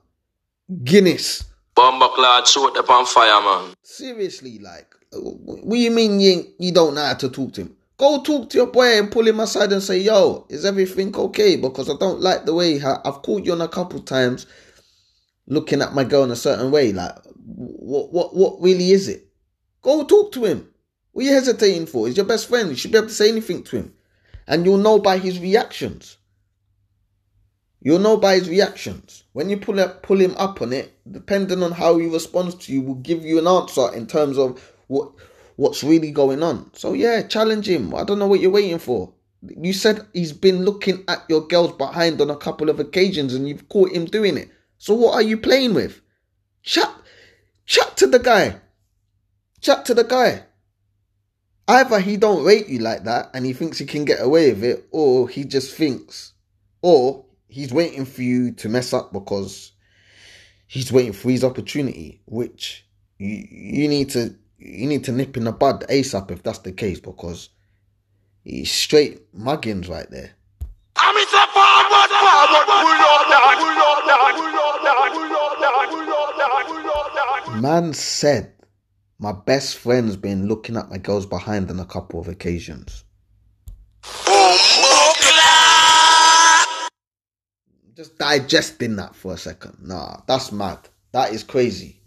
Guinness. 0.83 1.45
Bomber 1.87 2.09
clad 2.15 2.45
shoot 2.45 2.75
up 2.77 2.89
on 2.89 3.05
fire, 3.05 3.41
man. 3.41 3.73
Seriously, 3.81 4.59
like, 4.59 4.93
what 5.13 5.69
do 5.69 5.77
you 5.77 5.89
mean 5.89 6.19
you, 6.19 6.43
you 6.59 6.73
don't 6.73 6.95
know 6.95 7.05
how 7.05 7.13
to 7.13 7.29
talk 7.29 7.53
to 7.53 7.61
him? 7.61 7.77
Go 7.95 8.21
talk 8.23 8.49
to 8.49 8.57
your 8.57 8.67
boy 8.67 8.99
and 8.99 9.09
pull 9.09 9.25
him 9.25 9.39
aside 9.39 9.71
and 9.71 9.81
say, 9.81 9.99
yo, 9.99 10.45
is 10.49 10.65
everything 10.65 11.15
okay? 11.15 11.55
Because 11.55 11.89
I 11.89 11.93
don't 11.97 12.19
like 12.19 12.43
the 12.43 12.53
way 12.53 12.81
I've 12.83 13.21
called 13.21 13.45
you 13.45 13.53
on 13.53 13.61
a 13.61 13.69
couple 13.69 14.01
times 14.01 14.47
looking 15.47 15.81
at 15.81 15.95
my 15.95 16.03
girl 16.03 16.25
in 16.25 16.31
a 16.31 16.35
certain 16.35 16.71
way. 16.71 16.91
Like, 16.91 17.15
what, 17.45 18.11
what, 18.11 18.35
what 18.35 18.61
really 18.61 18.91
is 18.91 19.07
it? 19.07 19.25
Go 19.81 20.03
talk 20.03 20.33
to 20.33 20.43
him. 20.43 20.67
What 21.13 21.23
are 21.23 21.29
you 21.29 21.33
hesitating 21.35 21.85
for? 21.85 22.07
He's 22.07 22.17
your 22.17 22.25
best 22.25 22.49
friend. 22.49 22.67
You 22.67 22.75
should 22.75 22.91
be 22.91 22.97
able 22.97 23.07
to 23.07 23.13
say 23.13 23.29
anything 23.29 23.63
to 23.63 23.77
him. 23.77 23.93
And 24.45 24.65
you'll 24.65 24.77
know 24.77 24.99
by 24.99 25.19
his 25.19 25.39
reactions. 25.39 26.16
You'll 27.81 27.99
know 27.99 28.17
by 28.17 28.35
his 28.35 28.49
reactions. 28.49 29.23
When 29.33 29.49
you 29.49 29.57
pull 29.57 29.79
up, 29.79 30.01
pull 30.03 30.19
him 30.19 30.35
up 30.37 30.61
on 30.61 30.73
it, 30.73 30.97
depending 31.09 31.61
on 31.61 31.71
how 31.71 31.97
he 31.97 32.07
responds 32.07 32.55
to 32.55 32.73
you, 32.73 32.81
will 32.81 32.95
give 32.95 33.23
you 33.23 33.37
an 33.39 33.47
answer 33.47 33.93
in 33.93 34.07
terms 34.07 34.37
of 34.37 34.73
what 34.87 35.11
what's 35.55 35.83
really 35.83 36.11
going 36.11 36.43
on. 36.43 36.71
So 36.73 36.93
yeah, 36.93 37.21
challenge 37.23 37.67
him. 37.67 37.93
I 37.93 38.03
don't 38.03 38.19
know 38.19 38.27
what 38.27 38.39
you're 38.39 38.51
waiting 38.51 38.79
for. 38.79 39.13
You 39.41 39.73
said 39.73 40.05
he's 40.13 40.33
been 40.33 40.65
looking 40.65 41.03
at 41.07 41.23
your 41.29 41.47
girls 41.47 41.73
behind 41.73 42.19
on 42.19 42.29
a 42.29 42.35
couple 42.35 42.69
of 42.69 42.79
occasions, 42.79 43.33
and 43.33 43.47
you've 43.47 43.69
caught 43.69 43.91
him 43.91 44.05
doing 44.05 44.37
it. 44.37 44.49
So 44.79 44.93
what 44.93 45.13
are 45.13 45.21
you 45.21 45.37
playing 45.37 45.73
with? 45.73 46.01
Chat, 46.63 46.91
chat 47.65 47.95
to 47.97 48.07
the 48.07 48.19
guy. 48.19 48.59
Chat 49.61 49.85
to 49.85 49.93
the 49.93 50.03
guy. 50.03 50.43
Either 51.67 51.99
he 51.99 52.17
don't 52.17 52.45
rate 52.45 52.69
you 52.69 52.79
like 52.79 53.03
that 53.03 53.29
and 53.33 53.45
he 53.45 53.51
thinks 53.51 53.77
he 53.77 53.85
can 53.85 54.05
get 54.05 54.21
away 54.21 54.53
with 54.53 54.63
it, 54.63 54.87
or 54.91 55.29
he 55.29 55.43
just 55.43 55.75
thinks, 55.75 56.33
or 56.81 57.25
he's 57.47 57.73
waiting 57.73 58.05
for 58.05 58.21
you 58.21 58.51
to 58.53 58.69
mess 58.69 58.93
up 58.93 59.13
because 59.13 59.71
he's 60.67 60.91
waiting 60.91 61.13
for 61.13 61.29
his 61.29 61.43
opportunity, 61.43 62.21
which 62.25 62.85
you 63.17 63.47
you 63.49 63.87
need 63.87 64.09
to 64.11 64.35
you 64.57 64.87
need 64.87 65.03
to 65.05 65.11
nip 65.11 65.37
in 65.37 65.45
the 65.45 65.51
bud 65.51 65.85
ASAP 65.89 66.31
if 66.31 66.43
that's 66.43 66.59
the 66.59 66.71
case 66.71 66.99
because 66.99 67.49
he's 68.43 68.71
straight 68.71 69.33
muggins 69.33 69.87
right 69.87 70.09
there. 70.09 70.31
Man 77.61 77.93
said 77.93 78.53
my 79.19 79.31
best 79.31 79.77
friend's 79.77 80.15
been 80.15 80.47
looking 80.47 80.77
at 80.77 80.89
my 80.89 80.97
girls 80.97 81.25
behind 81.25 81.71
on 81.71 81.79
a 81.79 81.85
couple 81.85 82.19
of 82.19 82.27
occasions. 82.27 83.03
Oh, 84.03 84.86
Just 87.97 88.19
digesting 88.19 88.95
that 88.97 89.15
for 89.15 89.33
a 89.33 89.37
second. 89.37 89.77
Nah, 89.81 90.21
that's 90.27 90.51
mad. 90.51 90.77
That 91.13 91.33
is 91.33 91.43
crazy. 91.43 91.99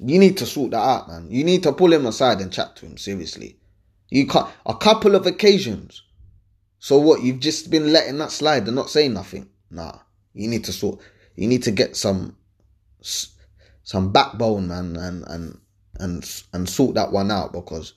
You 0.00 0.18
need 0.18 0.36
to 0.38 0.46
sort 0.46 0.72
that 0.72 0.82
out, 0.82 1.08
man. 1.08 1.30
You 1.30 1.44
need 1.44 1.62
to 1.62 1.72
pull 1.72 1.92
him 1.92 2.06
aside 2.06 2.40
and 2.40 2.52
chat 2.52 2.74
to 2.76 2.86
him 2.86 2.96
seriously. 2.96 3.56
You 4.08 4.26
can't. 4.26 4.50
A 4.66 4.74
couple 4.74 5.14
of 5.14 5.26
occasions. 5.26 6.02
So 6.80 6.98
what? 6.98 7.22
You've 7.22 7.38
just 7.38 7.70
been 7.70 7.92
letting 7.92 8.18
that 8.18 8.32
slide 8.32 8.66
and 8.66 8.74
not 8.74 8.90
saying 8.90 9.14
nothing. 9.14 9.48
Nah. 9.70 9.98
You 10.34 10.48
need 10.48 10.64
to 10.64 10.72
sort. 10.72 10.98
You 11.36 11.46
need 11.46 11.62
to 11.62 11.70
get 11.70 11.94
some, 11.94 12.36
some 13.00 14.10
backbone, 14.10 14.66
man, 14.66 14.96
and 14.96 15.22
and 15.28 15.60
and 16.00 16.42
and 16.52 16.68
sort 16.68 16.96
that 16.96 17.12
one 17.12 17.30
out 17.30 17.52
because, 17.52 17.94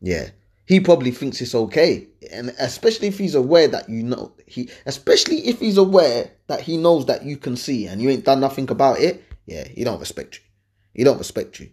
yeah, 0.00 0.30
he 0.70 0.78
probably 0.78 1.10
thinks 1.10 1.40
it's 1.40 1.56
okay, 1.56 2.06
and 2.30 2.54
especially 2.60 3.08
if 3.08 3.18
he's 3.18 3.34
aware 3.34 3.66
that 3.66 3.88
you 3.88 4.04
know 4.04 4.30
he, 4.46 4.70
especially 4.86 5.38
if 5.48 5.58
he's 5.58 5.76
aware 5.76 6.30
that 6.46 6.60
he 6.60 6.76
knows 6.76 7.06
that 7.06 7.24
you 7.24 7.36
can 7.36 7.56
see 7.56 7.88
and 7.88 8.00
you 8.00 8.08
ain't 8.08 8.24
done 8.24 8.38
nothing 8.38 8.70
about 8.70 9.00
it. 9.00 9.24
Yeah, 9.46 9.66
he 9.66 9.82
don't 9.82 9.98
respect 9.98 10.36
you. 10.36 10.42
He 10.94 11.02
don't 11.02 11.18
respect 11.18 11.58
you. 11.58 11.70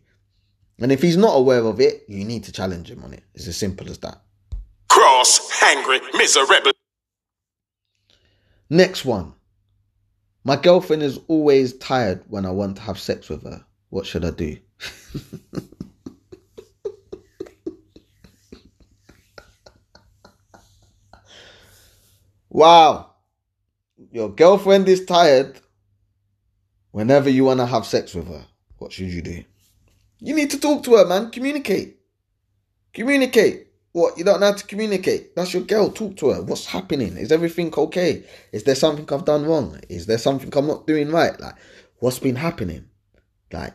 And 0.79 0.91
if 0.91 1.03
he's 1.03 1.15
not 1.15 1.36
aware 1.36 1.63
of 1.63 1.79
it, 1.79 2.05
you 2.07 2.25
need 2.25 2.45
to 2.45 2.51
challenge 2.51 2.89
him 2.89 3.03
on 3.03 3.13
it. 3.13 3.21
It's 3.36 3.45
as 3.47 3.55
simple 3.55 3.88
as 3.88 3.99
that. 3.99 4.19
Cross, 4.89 5.62
angry, 5.62 5.99
miserable. 6.15 6.71
Next 8.67 9.05
one. 9.05 9.33
My 10.43 10.55
girlfriend 10.55 11.03
is 11.03 11.19
always 11.27 11.73
tired 11.77 12.23
when 12.29 12.47
I 12.47 12.49
want 12.49 12.77
to 12.77 12.81
have 12.81 12.97
sex 12.97 13.29
with 13.29 13.43
her. 13.43 13.63
What 13.89 14.07
should 14.07 14.25
I 14.25 14.31
do? 14.31 14.57
wow. 22.57 23.11
Your 24.11 24.29
girlfriend 24.29 24.89
is 24.89 25.05
tired 25.05 25.59
whenever 26.91 27.29
you 27.29 27.45
want 27.45 27.59
to 27.59 27.67
have 27.67 27.85
sex 27.85 28.15
with 28.15 28.27
her. 28.27 28.45
What 28.79 28.91
should 28.91 29.07
you 29.07 29.21
do? 29.21 29.43
You 30.19 30.35
need 30.35 30.49
to 30.51 30.59
talk 30.59 30.83
to 30.83 30.95
her, 30.95 31.05
man. 31.05 31.29
Communicate. 31.29 31.97
Communicate. 32.93 33.67
What? 33.91 34.17
You 34.17 34.23
don't 34.23 34.39
know 34.39 34.47
how 34.47 34.53
to 34.53 34.65
communicate. 34.65 35.35
That's 35.35 35.53
your 35.53 35.63
girl. 35.63 35.91
Talk 35.91 36.17
to 36.17 36.29
her. 36.29 36.41
What's 36.41 36.65
happening? 36.65 37.15
Is 37.17 37.31
everything 37.31 37.71
okay? 37.77 38.23
Is 38.51 38.63
there 38.63 38.75
something 38.75 39.07
I've 39.11 39.25
done 39.25 39.45
wrong? 39.45 39.79
Is 39.89 40.07
there 40.07 40.17
something 40.17 40.51
I'm 40.55 40.67
not 40.67 40.87
doing 40.87 41.11
right? 41.11 41.39
Like, 41.39 41.55
what's 41.99 42.19
been 42.19 42.35
happening? 42.35 42.85
Like, 43.51 43.73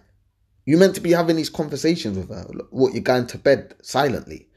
you 0.66 0.76
meant 0.76 0.96
to 0.96 1.00
be 1.00 1.12
having 1.12 1.36
these 1.36 1.50
conversations 1.50 2.18
with 2.18 2.30
her. 2.30 2.46
What? 2.70 2.94
You're 2.94 3.02
going 3.02 3.28
to 3.28 3.38
bed 3.38 3.74
silently. 3.82 4.48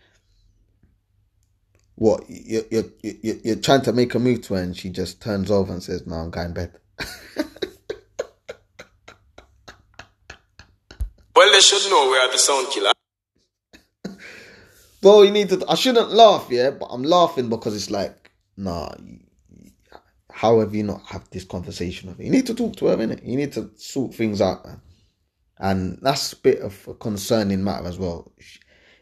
What 1.95 2.29
you 2.29 2.65
you 2.69 2.93
you 3.01 3.39
you're 3.43 3.55
trying 3.55 3.81
to 3.84 3.93
make 3.93 4.13
a 4.15 4.19
move 4.19 4.41
to 4.43 4.55
her 4.55 4.62
and 4.62 4.75
she 4.75 4.89
just 4.89 5.21
turns 5.21 5.49
over 5.49 5.71
and 5.71 5.81
says, 5.81 6.05
"No, 6.05 6.15
I'm 6.15 6.29
going 6.29 6.53
bed." 6.53 6.73
Well, 11.36 11.51
they 11.51 11.60
should 11.60 11.89
know 11.91 12.10
we 12.10 12.17
are 12.17 12.31
the 12.31 12.38
sound 12.38 12.67
killer. 12.69 12.91
Bro, 15.01 15.23
you 15.23 15.31
need 15.31 15.49
to. 15.49 15.65
I 15.67 15.75
shouldn't 15.75 16.12
laugh, 16.12 16.47
yeah, 16.49 16.69
but 16.69 16.86
I'm 16.86 17.03
laughing 17.03 17.49
because 17.49 17.75
it's 17.75 17.91
like, 17.91 18.31
nah. 18.55 18.93
How 20.31 20.60
have 20.60 20.73
you 20.75 20.84
not 20.84 21.01
had 21.05 21.23
this 21.31 21.43
conversation 21.45 22.10
with 22.10 22.17
her? 22.17 22.23
You 22.23 22.29
need 22.29 22.45
to 22.47 22.53
talk 22.53 22.75
to 22.77 22.88
her, 22.88 22.97
innit? 22.97 23.25
You 23.25 23.38
need 23.38 23.53
to 23.53 23.71
sort 23.75 24.13
things 24.13 24.41
out, 24.41 24.65
man. 24.65 24.81
And 25.58 25.99
that's 26.01 26.34
a 26.34 26.38
bit 26.38 26.60
of 26.60 26.88
a 26.88 26.93
concerning 26.93 27.63
matter 27.63 27.88
as 27.88 27.97
well. 27.97 28.31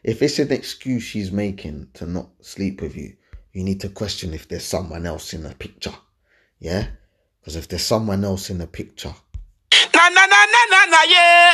If 0.04 0.20
it's 0.20 0.38
an 0.38 0.52
excuse 0.52 1.02
she's 1.02 1.32
making 1.32 1.88
to 1.94 2.04
not 2.06 2.28
sleep 2.42 2.82
with 2.82 2.94
you, 2.94 3.16
you 3.54 3.64
need 3.64 3.80
to 3.80 3.88
question 3.88 4.34
if 4.34 4.46
there's 4.46 4.64
someone 4.64 5.06
else 5.06 5.32
in 5.32 5.44
the 5.44 5.54
picture. 5.54 5.94
Yeah? 6.58 6.88
Because 7.40 7.56
if 7.56 7.68
there's 7.68 7.84
someone 7.84 8.22
else 8.22 8.50
in 8.50 8.58
the 8.58 8.66
picture, 8.66 9.14
Na 9.94 10.08
na 10.10 10.26
na 10.26 10.44
na 10.44 10.62
na 10.70 10.84
na 10.90 11.02
yeah. 11.08 11.52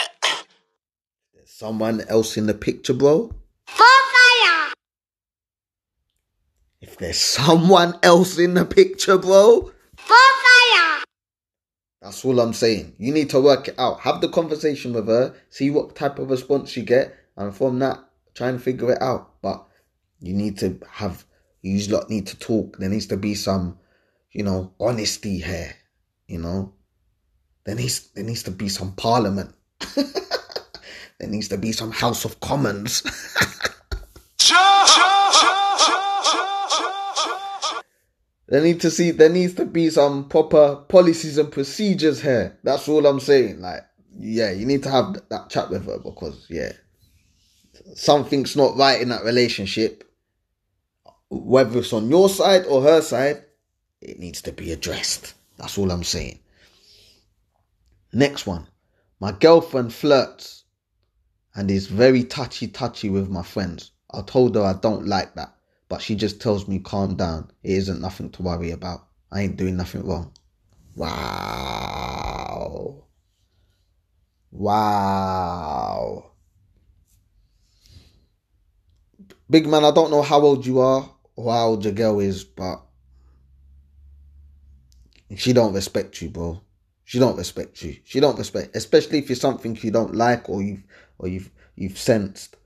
there's 1.35 1.51
someone 1.51 2.01
else 2.09 2.37
in 2.37 2.47
the 2.47 2.55
picture, 2.55 2.95
bro. 2.95 3.31
Bonfire. 3.67 4.73
If 6.81 6.99
there's 6.99 7.19
someone 7.19 7.99
else 8.03 8.39
in 8.39 8.55
the 8.55 8.65
picture, 8.65 9.17
bro. 9.19 9.71
Bonfire. 9.97 11.05
That's 12.03 12.25
all 12.25 12.41
I'm 12.41 12.55
saying. 12.55 12.95
You 12.99 13.13
need 13.13 13.31
to 13.31 13.41
work 13.41 13.69
it 13.69 13.79
out. 13.79 14.01
Have 14.01 14.21
the 14.21 14.29
conversation 14.29 14.93
with 14.93 15.07
her, 15.07 15.35
see 15.51 15.71
what 15.71 15.95
type 15.95 16.19
of 16.19 16.31
response 16.31 16.77
you 16.77 16.83
get, 16.83 17.15
and 17.37 17.55
from 17.55 17.79
that, 17.79 18.01
try 18.35 18.49
and 18.49 18.63
figure 18.63 18.93
it 18.93 19.03
out. 19.03 19.41
But 19.43 19.67
you 20.21 20.35
need 20.35 20.59
to 20.59 20.79
have, 20.91 21.25
you 21.63 21.81
lot 21.93 22.11
need 22.11 22.27
to 22.29 22.39
talk. 22.39 22.79
There 22.79 22.89
needs 22.89 23.07
to 23.07 23.17
be 23.17 23.35
some, 23.35 23.79
you 24.33 24.43
know, 24.43 24.73
honesty 24.81 25.39
here. 25.39 25.75
You 26.27 26.39
know, 26.39 26.73
there 27.65 27.75
needs 27.75 28.11
there 28.13 28.25
needs 28.25 28.45
to 28.45 28.51
be 28.51 28.69
some 28.69 28.93
parliament. 28.93 29.55
there 29.97 31.29
needs 31.29 31.49
to 31.49 31.59
be 31.59 31.73
some 31.73 31.91
House 31.91 32.25
of 32.25 32.41
Commons. 32.41 33.03
There 38.51 38.61
need 38.61 38.81
to 38.81 38.91
see 38.91 39.13
there 39.13 39.29
needs 39.29 39.55
to 39.55 39.65
be 39.65 39.91
some 39.91 40.29
proper 40.29 40.75
policies 40.89 41.39
and 41.39 41.53
procedures 41.53 42.21
here. 42.21 42.59
That's 42.65 42.89
all 42.89 43.07
I'm 43.07 43.21
saying. 43.21 43.61
Like, 43.61 43.83
yeah, 44.19 44.51
you 44.51 44.67
need 44.67 44.83
to 44.83 44.91
have 44.91 45.23
that 45.29 45.51
chat 45.51 45.71
with 45.71 45.87
her 45.87 45.99
because 45.99 46.47
yeah, 46.51 46.73
something's 47.95 48.57
not 48.57 48.77
right 48.77 49.01
in 49.01 49.09
that 49.11 49.25
relationship. 49.25 50.05
Whether 51.29 51.79
it's 51.79 51.93
on 51.93 52.11
your 52.11 52.29
side 52.29 52.67
or 52.67 52.83
her 52.83 53.01
side, 53.03 53.45
it 54.01 54.19
needs 54.19 54.43
to 54.43 54.53
be 54.53 54.73
addressed. 54.73 55.35
That's 55.57 55.79
all 55.79 55.91
I'm 55.91 56.05
saying. 56.05 56.41
Next 58.13 58.47
one. 58.47 58.67
My 59.21 59.33
girlfriend 59.33 59.93
flirts 59.93 60.65
and 61.55 61.71
is 61.71 61.87
very 61.87 62.25
touchy 62.25 62.67
touchy 62.69 63.11
with 63.11 63.29
my 63.29 63.43
friends. 63.43 63.91
I 64.13 64.23
told 64.23 64.55
her 64.57 64.63
I 64.63 64.73
don't 64.73 65.07
like 65.07 65.35
that, 65.35 65.55
but 65.89 66.01
she 66.01 66.15
just 66.15 66.41
tells 66.41 66.67
me 66.67 66.79
calm 66.79 67.17
down. 67.17 67.51
It 67.63 67.73
isn't 67.73 68.01
nothing 68.01 68.31
to 68.31 68.43
worry 68.43 68.71
about. 68.71 69.07
I 69.31 69.43
ain't 69.43 69.57
doing 69.57 69.77
nothing 69.77 70.05
wrong. 70.07 70.33
Wow. 70.97 72.01
Wow. 74.51 76.30
Big 79.51 79.67
man, 79.67 79.85
I 79.85 79.91
don't 79.91 80.13
know 80.13 80.23
how 80.23 80.41
old 80.41 80.65
you 80.65 80.79
are 80.79 81.11
or 81.35 81.53
how 81.53 81.67
old 81.69 81.85
your 81.85 81.93
girl 81.93 82.21
is, 82.21 82.45
but 82.45 82.83
she 85.37 85.53
don't 85.53 85.75
respect 85.75 86.23
you, 86.23 86.31
bro. 86.31 86.61
She 87.05 87.19
don't 87.19 87.37
respect 87.37 87.83
you. 87.83 87.97
She 88.05 88.21
don't 88.21 88.39
respect, 88.39 88.77
especially 88.77 89.19
if 89.19 89.31
it's 89.31 89.41
something 89.41 89.77
you 89.83 89.91
don't 89.91 90.15
like 90.15 90.49
or 90.49 90.63
you've 90.63 90.85
or 91.19 91.27
you've 91.27 91.51
you've 91.75 91.99
sensed 91.99 92.57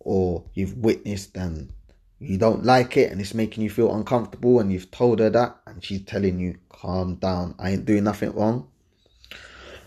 or 0.00 0.44
you've 0.54 0.78
witnessed 0.78 1.36
and 1.36 1.70
you 2.18 2.38
don't 2.38 2.64
like 2.64 2.96
it 2.96 3.12
and 3.12 3.20
it's 3.20 3.34
making 3.34 3.62
you 3.62 3.68
feel 3.68 3.94
uncomfortable 3.94 4.60
and 4.60 4.72
you've 4.72 4.90
told 4.90 5.18
her 5.18 5.28
that 5.28 5.58
and 5.66 5.84
she's 5.84 6.02
telling 6.04 6.38
you, 6.38 6.56
calm 6.70 7.16
down, 7.16 7.54
I 7.58 7.72
ain't 7.72 7.84
doing 7.84 8.04
nothing 8.04 8.32
wrong. 8.32 8.68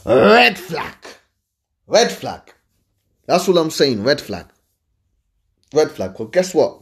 Red 0.06 0.58
flag. 0.58 0.96
Red 1.88 2.12
flag. 2.12 2.54
That's 3.26 3.48
all 3.50 3.58
I'm 3.58 3.72
saying, 3.72 4.04
red 4.04 4.22
flag. 4.22 4.46
Red 5.74 5.92
flag. 5.92 6.18
Well, 6.18 6.28
guess 6.30 6.54
what? 6.54 6.82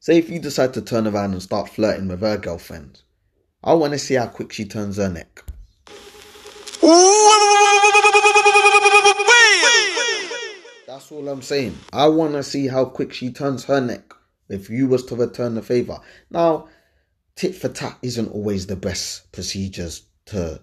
Say 0.00 0.18
if 0.18 0.28
you 0.28 0.40
decide 0.40 0.74
to 0.74 0.82
turn 0.82 1.06
around 1.06 1.32
and 1.32 1.42
start 1.42 1.68
flirting 1.68 2.08
with 2.08 2.20
her 2.20 2.36
girlfriend, 2.36 3.02
I 3.62 3.74
want 3.74 3.92
to 3.92 3.98
see 3.98 4.14
how 4.14 4.26
quick 4.26 4.52
she 4.52 4.64
turns 4.64 4.96
her 4.96 5.08
neck. 5.08 5.44
That's 10.88 11.12
all 11.12 11.28
I'm 11.28 11.42
saying. 11.42 11.78
I 11.92 12.08
want 12.08 12.32
to 12.32 12.42
see 12.42 12.66
how 12.66 12.86
quick 12.86 13.12
she 13.12 13.30
turns 13.32 13.64
her 13.64 13.80
neck 13.80 14.12
if 14.48 14.68
you 14.68 14.88
was 14.88 15.04
to 15.06 15.16
return 15.16 15.54
the 15.54 15.62
favor. 15.62 16.00
Now, 16.30 16.68
tit 17.36 17.54
for 17.54 17.68
tat 17.68 17.98
isn't 18.02 18.32
always 18.32 18.66
the 18.66 18.76
best 18.76 19.30
procedures 19.30 20.02
to 20.26 20.60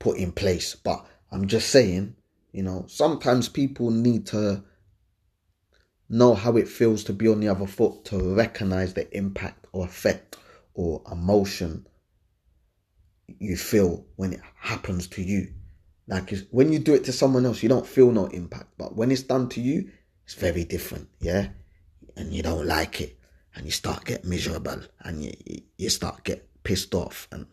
put 0.00 0.18
in 0.18 0.32
place, 0.32 0.74
but 0.74 1.06
I'm 1.30 1.46
just 1.46 1.70
saying, 1.70 2.16
you 2.52 2.64
know, 2.64 2.86
sometimes 2.88 3.48
people 3.48 3.90
need 3.90 4.26
to 4.26 4.64
know 6.08 6.34
how 6.34 6.56
it 6.56 6.68
feels 6.68 7.04
to 7.04 7.12
be 7.12 7.28
on 7.28 7.40
the 7.40 7.48
other 7.48 7.66
foot 7.66 8.04
to 8.06 8.34
recognize 8.34 8.94
the 8.94 9.14
impact 9.16 9.66
or 9.72 9.84
effect 9.84 10.36
or 10.74 11.02
emotion 11.10 11.86
you 13.38 13.56
feel 13.56 14.06
when 14.16 14.32
it 14.32 14.40
happens 14.56 15.06
to 15.08 15.22
you. 15.22 15.52
Like 16.06 16.32
when 16.50 16.72
you 16.72 16.78
do 16.78 16.94
it 16.94 17.04
to 17.04 17.12
someone 17.12 17.44
else, 17.44 17.62
you 17.62 17.68
don't 17.68 17.86
feel 17.86 18.10
no 18.10 18.26
impact, 18.26 18.70
but 18.78 18.96
when 18.96 19.10
it's 19.10 19.22
done 19.22 19.48
to 19.50 19.60
you, 19.60 19.90
it's 20.24 20.34
very 20.34 20.64
different, 20.64 21.08
yeah. 21.20 21.48
And 22.16 22.32
you 22.32 22.42
don't 22.42 22.66
like 22.66 23.00
it, 23.00 23.18
and 23.54 23.66
you 23.66 23.70
start 23.70 24.04
get 24.04 24.24
miserable, 24.24 24.80
and 25.00 25.22
you 25.22 25.32
you- 25.76 25.90
start 25.90 26.24
get 26.24 26.48
pissed 26.64 26.94
off, 26.94 27.28
and 27.30 27.46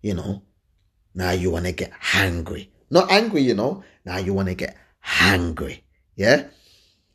you 0.00 0.14
know, 0.14 0.42
now 1.14 1.32
you 1.32 1.50
want 1.50 1.66
to 1.66 1.72
get 1.72 1.92
hangry. 1.92 2.68
Not 2.90 3.10
angry, 3.10 3.42
you 3.42 3.54
know. 3.54 3.82
Now 4.04 4.18
you 4.18 4.32
want 4.32 4.48
to 4.48 4.54
get 4.54 4.76
hangry, 5.04 5.82
yeah. 6.16 6.46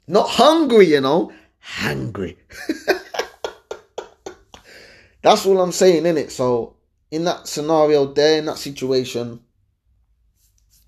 Not 0.08 0.30
hungry, 0.30 0.88
you 0.88 1.02
know. 1.02 1.32
Hangry. 1.63 2.36
That's 5.22 5.46
all 5.46 5.62
I'm 5.62 5.72
saying, 5.72 6.04
innit? 6.04 6.32
So 6.32 6.76
in 7.10 7.24
that 7.24 7.48
scenario 7.48 8.13
there, 8.13 8.39
in 8.39 8.46
that 8.46 8.58
situation, 8.58 9.39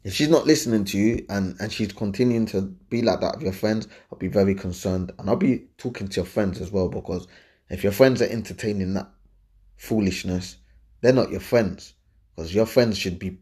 if 0.03 0.13
she's 0.13 0.29
not 0.29 0.45
listening 0.45 0.83
to 0.85 0.97
you 0.97 1.25
and, 1.29 1.55
and 1.59 1.71
she's 1.71 1.93
continuing 1.93 2.45
to 2.47 2.61
be 2.89 3.01
like 3.01 3.21
that 3.21 3.35
with 3.35 3.43
your 3.43 3.53
friends, 3.53 3.87
I'll 4.11 4.19
be 4.19 4.27
very 4.27 4.53
concerned. 4.53 5.13
And 5.17 5.29
I'll 5.29 5.35
be 5.35 5.67
talking 5.77 6.07
to 6.09 6.15
your 6.17 6.25
friends 6.25 6.61
as 6.61 6.71
well 6.71 6.89
because 6.89 7.27
if 7.69 7.81
your 7.81 7.91
friends 7.91 8.21
are 8.21 8.29
entertaining 8.29 8.93
that 8.95 9.09
foolishness, 9.77 10.57
they're 11.01 11.13
not 11.13 11.31
your 11.31 11.39
friends. 11.39 11.93
Because 12.35 12.53
your 12.53 12.65
friends 12.65 12.97
should 12.97 13.17
be, 13.17 13.39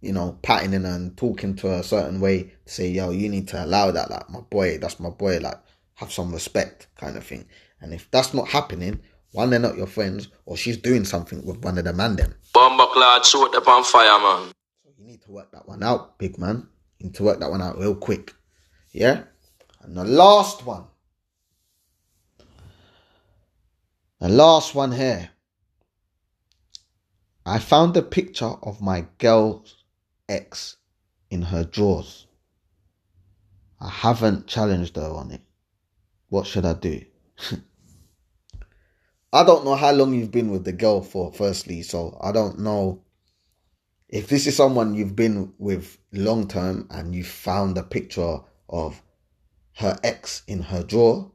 you 0.00 0.12
know, 0.12 0.38
patting 0.42 0.72
her 0.72 0.88
and 0.88 1.16
talking 1.16 1.54
to 1.56 1.68
her 1.68 1.80
a 1.80 1.84
certain 1.84 2.20
way 2.20 2.52
to 2.64 2.72
say, 2.72 2.88
yo, 2.88 3.10
you 3.10 3.28
need 3.28 3.48
to 3.48 3.64
allow 3.64 3.90
that. 3.90 4.10
Like, 4.10 4.28
my 4.30 4.40
boy, 4.40 4.78
that's 4.78 4.98
my 5.00 5.10
boy. 5.10 5.38
Like, 5.38 5.60
have 5.94 6.12
some 6.12 6.32
respect 6.32 6.88
kind 6.96 7.16
of 7.16 7.24
thing. 7.24 7.46
And 7.80 7.92
if 7.92 8.10
that's 8.10 8.32
not 8.32 8.48
happening, 8.48 9.00
one, 9.32 9.50
they're 9.50 9.60
not 9.60 9.76
your 9.76 9.86
friends, 9.86 10.28
or 10.46 10.56
she's 10.56 10.76
doing 10.76 11.04
something 11.04 11.44
with 11.44 11.62
one 11.62 11.78
of 11.78 11.84
the 11.84 11.92
man 11.92 12.16
them. 12.16 12.34
Bomber 12.52 12.86
clad 12.92 13.24
shoot 13.24 13.54
up 13.54 13.68
on 13.68 13.84
fire, 13.84 14.18
man. 14.18 14.52
So 14.82 14.90
you 14.98 15.04
need 15.04 15.22
to 15.22 15.30
work 15.30 15.52
that 15.52 15.68
one 15.68 15.82
out, 15.82 16.18
big 16.18 16.38
man. 16.38 16.66
You 16.98 17.06
need 17.06 17.14
to 17.16 17.22
work 17.22 17.40
that 17.40 17.50
one 17.50 17.62
out 17.62 17.78
real 17.78 17.94
quick. 17.94 18.34
Yeah? 18.92 19.22
And 19.82 19.96
the 19.96 20.04
last 20.04 20.66
one. 20.66 20.84
The 24.18 24.28
last 24.28 24.74
one 24.74 24.92
here. 24.92 25.30
I 27.46 27.58
found 27.58 27.96
a 27.96 28.02
picture 28.02 28.52
of 28.62 28.82
my 28.82 29.06
girl's 29.18 29.79
ex 30.30 30.76
in 31.30 31.42
her 31.42 31.64
drawers. 31.64 32.26
I 33.80 33.88
haven't 33.88 34.46
challenged 34.46 34.96
her 34.96 35.10
on 35.10 35.30
it. 35.30 35.42
What 36.28 36.46
should 36.46 36.64
I 36.64 36.74
do? 36.74 37.04
I 39.32 39.44
don't 39.44 39.64
know 39.64 39.76
how 39.76 39.92
long 39.92 40.14
you've 40.14 40.30
been 40.30 40.50
with 40.50 40.64
the 40.64 40.72
girl 40.72 41.02
for, 41.02 41.32
firstly, 41.32 41.82
so 41.82 42.18
I 42.20 42.32
don't 42.32 42.58
know 42.60 43.02
if 44.08 44.28
this 44.28 44.46
is 44.46 44.56
someone 44.56 44.94
you've 44.94 45.14
been 45.14 45.52
with 45.58 45.98
long 46.12 46.48
term 46.48 46.88
and 46.90 47.14
you 47.14 47.22
found 47.22 47.78
a 47.78 47.82
picture 47.82 48.38
of 48.68 49.02
her 49.74 49.96
ex 50.02 50.42
in 50.46 50.62
her 50.62 50.82
drawer, 50.82 51.30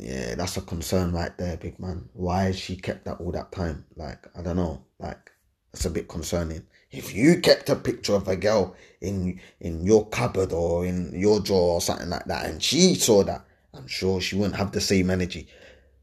yeah, 0.00 0.34
that's 0.34 0.56
a 0.56 0.62
concern 0.62 1.12
right 1.12 1.36
there, 1.36 1.56
big 1.56 1.78
man. 1.78 2.08
Why 2.14 2.52
she 2.52 2.76
kept 2.76 3.04
that 3.04 3.20
all 3.20 3.32
that 3.32 3.52
time? 3.52 3.84
Like, 3.96 4.26
I 4.36 4.42
don't 4.42 4.56
know. 4.56 4.84
Like, 4.98 5.30
that's 5.72 5.84
a 5.84 5.90
bit 5.90 6.08
concerning. 6.08 6.66
If 6.90 7.14
you 7.14 7.40
kept 7.40 7.68
a 7.68 7.76
picture 7.76 8.14
of 8.14 8.26
a 8.28 8.36
girl 8.36 8.74
in 9.00 9.40
in 9.60 9.84
your 9.84 10.08
cupboard 10.08 10.52
or 10.52 10.84
in 10.84 11.12
your 11.14 11.40
drawer 11.40 11.74
or 11.74 11.80
something 11.80 12.10
like 12.10 12.24
that, 12.24 12.46
and 12.46 12.62
she 12.62 12.94
saw 12.94 13.22
that 13.24 13.44
I'm 13.72 13.86
sure 13.86 14.20
she 14.20 14.36
wouldn't 14.36 14.56
have 14.56 14.72
the 14.72 14.80
same 14.80 15.10
energy. 15.10 15.48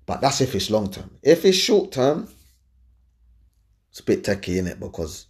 But 0.06 0.21
that's 0.21 0.39
if 0.39 0.56
it's 0.56 0.69
long 0.69 0.89
term. 0.89 1.17
If 1.21 1.43
it's 1.43 1.58
short 1.58 1.91
term, 1.91 2.30
it's 3.91 3.99
a 3.99 4.03
bit 4.03 4.23
techie 4.23 4.58
in 4.58 4.67
it 4.67 4.80
because 4.80 5.27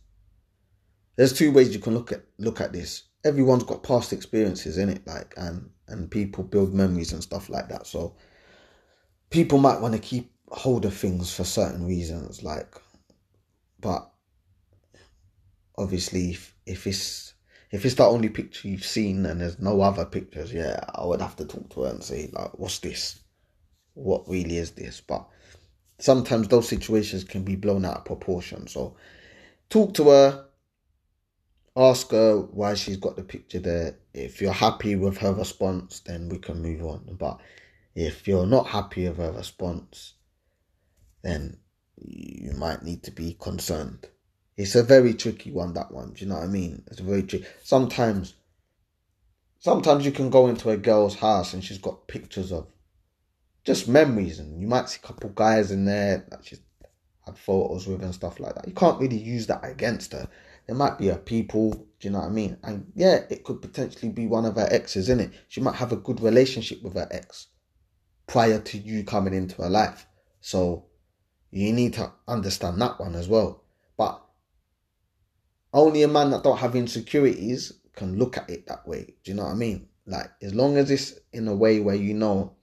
there's 1.15 1.33
two 1.33 1.51
ways 1.51 1.73
you 1.73 1.79
can 1.79 1.95
look 1.95 2.11
at 2.11 2.23
look 2.37 2.61
at 2.61 2.73
this. 2.73 3.03
Everyone's 3.25 3.63
got 3.63 3.81
past 3.81 4.13
experiences 4.13 4.77
in 4.77 4.89
it, 4.89 5.05
like 5.07 5.33
and 5.37 5.71
and 5.87 6.11
people 6.11 6.43
build 6.43 6.73
memories 6.73 7.13
and 7.13 7.23
stuff 7.23 7.49
like 7.49 7.69
that. 7.69 7.87
So 7.87 8.15
people 9.31 9.57
might 9.57 9.81
want 9.81 9.95
to 9.95 9.99
keep 9.99 10.31
hold 10.49 10.85
of 10.85 10.93
things 10.93 11.33
for 11.33 11.43
certain 11.43 11.87
reasons, 11.87 12.43
like 12.43 12.75
but 13.79 14.11
obviously 15.77 16.31
if, 16.31 16.53
if 16.65 16.87
it's 16.87 17.33
if 17.71 17.85
it's 17.85 17.95
the 17.95 18.05
only 18.05 18.29
picture 18.29 18.67
you've 18.67 18.85
seen 18.85 19.25
and 19.25 19.41
there's 19.41 19.59
no 19.59 19.81
other 19.81 20.05
pictures, 20.05 20.53
yeah, 20.53 20.79
I 20.95 21.05
would 21.05 21.21
have 21.21 21.35
to 21.35 21.45
talk 21.45 21.69
to 21.71 21.81
her 21.83 21.89
and 21.89 22.03
say 22.03 22.29
like, 22.31 22.57
what's 22.57 22.79
this? 22.79 23.19
What 23.93 24.27
really 24.29 24.57
is 24.57 24.71
this? 24.71 25.01
But 25.01 25.27
sometimes 25.99 26.47
those 26.47 26.69
situations 26.69 27.25
can 27.25 27.43
be 27.43 27.55
blown 27.57 27.83
out 27.83 27.97
of 27.97 28.05
proportion. 28.05 28.67
So 28.67 28.95
talk 29.69 29.93
to 29.95 30.09
her, 30.09 30.45
ask 31.75 32.11
her 32.11 32.37
why 32.39 32.75
she's 32.75 32.97
got 32.97 33.17
the 33.17 33.23
picture 33.23 33.59
there. 33.59 33.97
If 34.13 34.41
you're 34.41 34.53
happy 34.53 34.95
with 34.95 35.17
her 35.17 35.33
response, 35.33 35.99
then 35.99 36.29
we 36.29 36.37
can 36.37 36.61
move 36.61 36.83
on. 36.85 37.17
But 37.19 37.41
if 37.95 38.29
you're 38.29 38.47
not 38.47 38.67
happy 38.67 39.09
with 39.09 39.17
her 39.17 39.33
response, 39.33 40.13
then 41.21 41.57
you 41.97 42.53
might 42.53 42.83
need 42.83 43.03
to 43.03 43.11
be 43.11 43.33
concerned. 43.33 44.07
It's 44.57 44.75
a 44.75 44.83
very 44.83 45.13
tricky 45.13 45.51
one, 45.51 45.73
that 45.73 45.91
one. 45.91 46.13
Do 46.13 46.25
you 46.25 46.29
know 46.29 46.35
what 46.35 46.45
I 46.45 46.47
mean? 46.47 46.83
It's 46.87 46.99
a 46.99 47.03
very 47.03 47.23
tricky. 47.23 47.45
Sometimes, 47.63 48.33
sometimes 49.59 50.03
you 50.03 50.11
can 50.11 50.31
go 50.31 50.47
into 50.47 50.71
a 50.71 50.77
girl's 50.77 51.15
house 51.15 51.53
and 51.53 51.63
she's 51.63 51.77
got 51.77 52.07
pictures 52.07 52.51
of 52.51 52.67
just 53.63 53.87
memories, 53.87 54.39
and 54.39 54.59
you 54.61 54.67
might 54.67 54.89
see 54.89 54.99
a 55.03 55.05
couple 55.05 55.29
guys 55.29 55.71
in 55.71 55.85
there 55.85 56.25
that 56.29 56.43
she's 56.43 56.61
had 57.25 57.37
photos 57.37 57.85
with 57.85 58.01
and 58.01 58.15
stuff 58.15 58.39
like 58.39 58.55
that. 58.55 58.67
You 58.67 58.73
can't 58.73 58.99
really 58.99 59.17
use 59.17 59.45
that 59.47 59.63
against 59.63 60.13
her. 60.13 60.27
There 60.65 60.75
might 60.75 60.97
be 60.97 61.09
a 61.09 61.17
people, 61.17 61.71
do 61.71 62.07
you 62.07 62.09
know 62.11 62.19
what 62.19 62.27
I 62.27 62.31
mean? 62.31 62.57
And 62.63 62.91
yeah, 62.95 63.25
it 63.29 63.43
could 63.43 63.61
potentially 63.61 64.09
be 64.09 64.25
one 64.25 64.45
of 64.45 64.55
her 64.55 64.67
exes, 64.71 65.09
in 65.09 65.19
it. 65.19 65.31
She 65.49 65.61
might 65.61 65.75
have 65.75 65.91
a 65.91 65.97
good 65.97 66.21
relationship 66.21 66.81
with 66.81 66.93
her 66.93 67.07
ex 67.11 67.47
prior 68.25 68.59
to 68.59 68.77
you 68.77 69.03
coming 69.03 69.33
into 69.33 69.61
her 69.61 69.69
life. 69.69 70.07
So 70.41 70.85
you 71.51 71.73
need 71.73 71.93
to 71.95 72.11
understand 72.27 72.81
that 72.81 72.99
one 72.99 73.15
as 73.15 73.27
well. 73.27 73.63
Only 75.73 76.03
a 76.03 76.07
man 76.07 76.31
that 76.31 76.43
don't 76.43 76.57
have 76.57 76.75
insecurities 76.75 77.73
can 77.93 78.17
look 78.17 78.37
at 78.37 78.49
it 78.49 78.67
that 78.67 78.87
way. 78.87 79.15
Do 79.23 79.31
you 79.31 79.35
know 79.35 79.43
what 79.43 79.51
I 79.51 79.55
mean? 79.55 79.89
Like 80.05 80.31
as 80.41 80.55
long 80.55 80.77
as 80.77 80.89
it's 80.89 81.13
in 81.33 81.47
a 81.47 81.55
way 81.55 81.79
where 81.79 81.95
you 81.95 82.13
know 82.13 82.55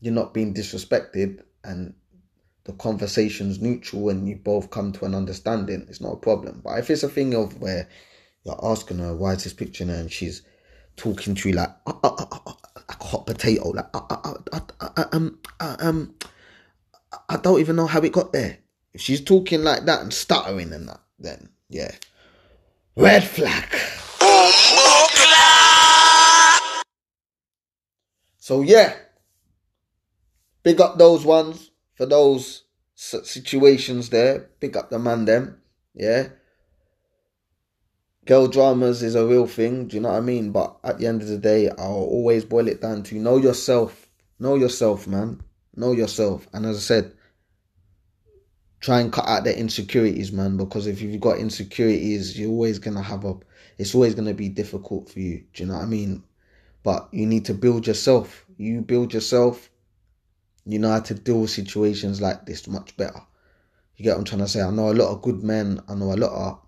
you're 0.00 0.14
not 0.14 0.32
being 0.32 0.54
disrespected 0.54 1.42
and 1.64 1.94
the 2.64 2.72
conversation's 2.74 3.60
neutral 3.60 4.10
and 4.10 4.28
you 4.28 4.36
both 4.36 4.70
come 4.70 4.92
to 4.92 5.04
an 5.04 5.14
understanding, 5.14 5.86
it's 5.88 6.00
not 6.00 6.12
a 6.12 6.16
problem. 6.16 6.60
But 6.62 6.78
if 6.78 6.90
it's 6.90 7.02
a 7.02 7.08
thing 7.08 7.34
of 7.34 7.60
where 7.60 7.88
you're 8.44 8.60
asking 8.62 8.98
her 8.98 9.16
why 9.16 9.32
is 9.32 9.44
this 9.44 9.52
picture 9.52 9.84
there 9.84 10.00
and 10.00 10.12
she's 10.12 10.42
talking 10.96 11.34
to 11.34 11.48
you 11.48 11.54
like 11.54 11.70
uh, 11.86 11.94
uh, 12.02 12.08
uh, 12.18 12.26
uh, 12.46 12.52
like 12.76 13.00
a 13.00 13.04
hot 13.04 13.26
potato, 13.26 13.70
like 13.70 13.86
uh, 13.94 14.02
uh, 14.10 14.34
uh, 14.52 14.60
uh, 14.80 14.88
uh, 14.96 15.04
um 15.12 15.38
uh, 15.60 15.76
um 15.80 16.14
I 17.28 17.36
don't 17.38 17.60
even 17.60 17.76
know 17.76 17.86
how 17.86 18.00
it 18.00 18.12
got 18.12 18.32
there. 18.32 18.58
If 18.92 19.00
she's 19.00 19.22
talking 19.22 19.62
like 19.62 19.84
that 19.86 20.02
and 20.02 20.12
stuttering 20.12 20.72
and 20.72 20.88
that, 20.88 21.00
then 21.18 21.48
yeah, 21.68 21.92
red 22.96 23.24
flag. 23.24 23.76
So 28.38 28.62
yeah, 28.62 28.96
big 30.62 30.80
up 30.80 30.96
those 30.96 31.24
ones 31.24 31.70
for 31.94 32.06
those 32.06 32.64
situations 32.94 34.08
there. 34.08 34.48
Big 34.58 34.76
up 34.76 34.88
the 34.88 34.98
man 34.98 35.26
them, 35.26 35.60
yeah. 35.94 36.28
Girl 38.24 38.46
dramas 38.46 39.02
is 39.02 39.14
a 39.14 39.26
real 39.26 39.46
thing, 39.46 39.88
do 39.88 39.96
you 39.96 40.02
know 40.02 40.10
what 40.10 40.18
I 40.18 40.20
mean? 40.20 40.52
But 40.52 40.76
at 40.84 40.98
the 40.98 41.06
end 41.06 41.22
of 41.22 41.28
the 41.28 41.38
day, 41.38 41.70
I'll 41.70 41.92
always 41.92 42.44
boil 42.44 42.68
it 42.68 42.82
down 42.82 43.02
to 43.04 43.14
know 43.14 43.38
yourself. 43.38 44.08
Know 44.38 44.54
yourself, 44.54 45.06
man. 45.06 45.42
Know 45.74 45.92
yourself. 45.92 46.46
And 46.52 46.66
as 46.66 46.76
I 46.76 46.80
said, 46.80 47.12
try 48.80 49.00
and 49.00 49.12
cut 49.12 49.26
out 49.26 49.44
the 49.44 49.58
insecurities, 49.58 50.32
man. 50.32 50.56
Because 50.56 50.86
if 50.86 51.00
you've 51.00 51.20
got 51.20 51.38
insecurities, 51.38 52.38
you're 52.38 52.50
always 52.50 52.78
gonna 52.78 53.02
have 53.02 53.24
a. 53.24 53.34
It's 53.78 53.94
always 53.94 54.14
gonna 54.14 54.34
be 54.34 54.48
difficult 54.48 55.10
for 55.10 55.20
you. 55.20 55.44
Do 55.52 55.62
you 55.62 55.68
know 55.68 55.76
what 55.76 55.84
I 55.84 55.86
mean? 55.86 56.24
But 56.82 57.08
you 57.12 57.26
need 57.26 57.44
to 57.46 57.54
build 57.54 57.86
yourself. 57.86 58.44
You 58.56 58.80
build 58.80 59.12
yourself. 59.12 59.70
You 60.64 60.78
know 60.78 60.90
how 60.90 61.00
to 61.00 61.14
deal 61.14 61.40
with 61.40 61.50
situations 61.50 62.20
like 62.20 62.44
this 62.46 62.66
much 62.66 62.96
better. 62.96 63.22
You 63.96 64.04
get 64.04 64.12
what 64.12 64.18
I'm 64.18 64.24
trying 64.24 64.40
to 64.40 64.48
say? 64.48 64.62
I 64.62 64.70
know 64.70 64.90
a 64.90 64.92
lot 64.92 65.12
of 65.12 65.22
good 65.22 65.42
men. 65.42 65.80
I 65.88 65.94
know 65.94 66.12
a 66.12 66.14
lot 66.14 66.30
of 66.32 66.60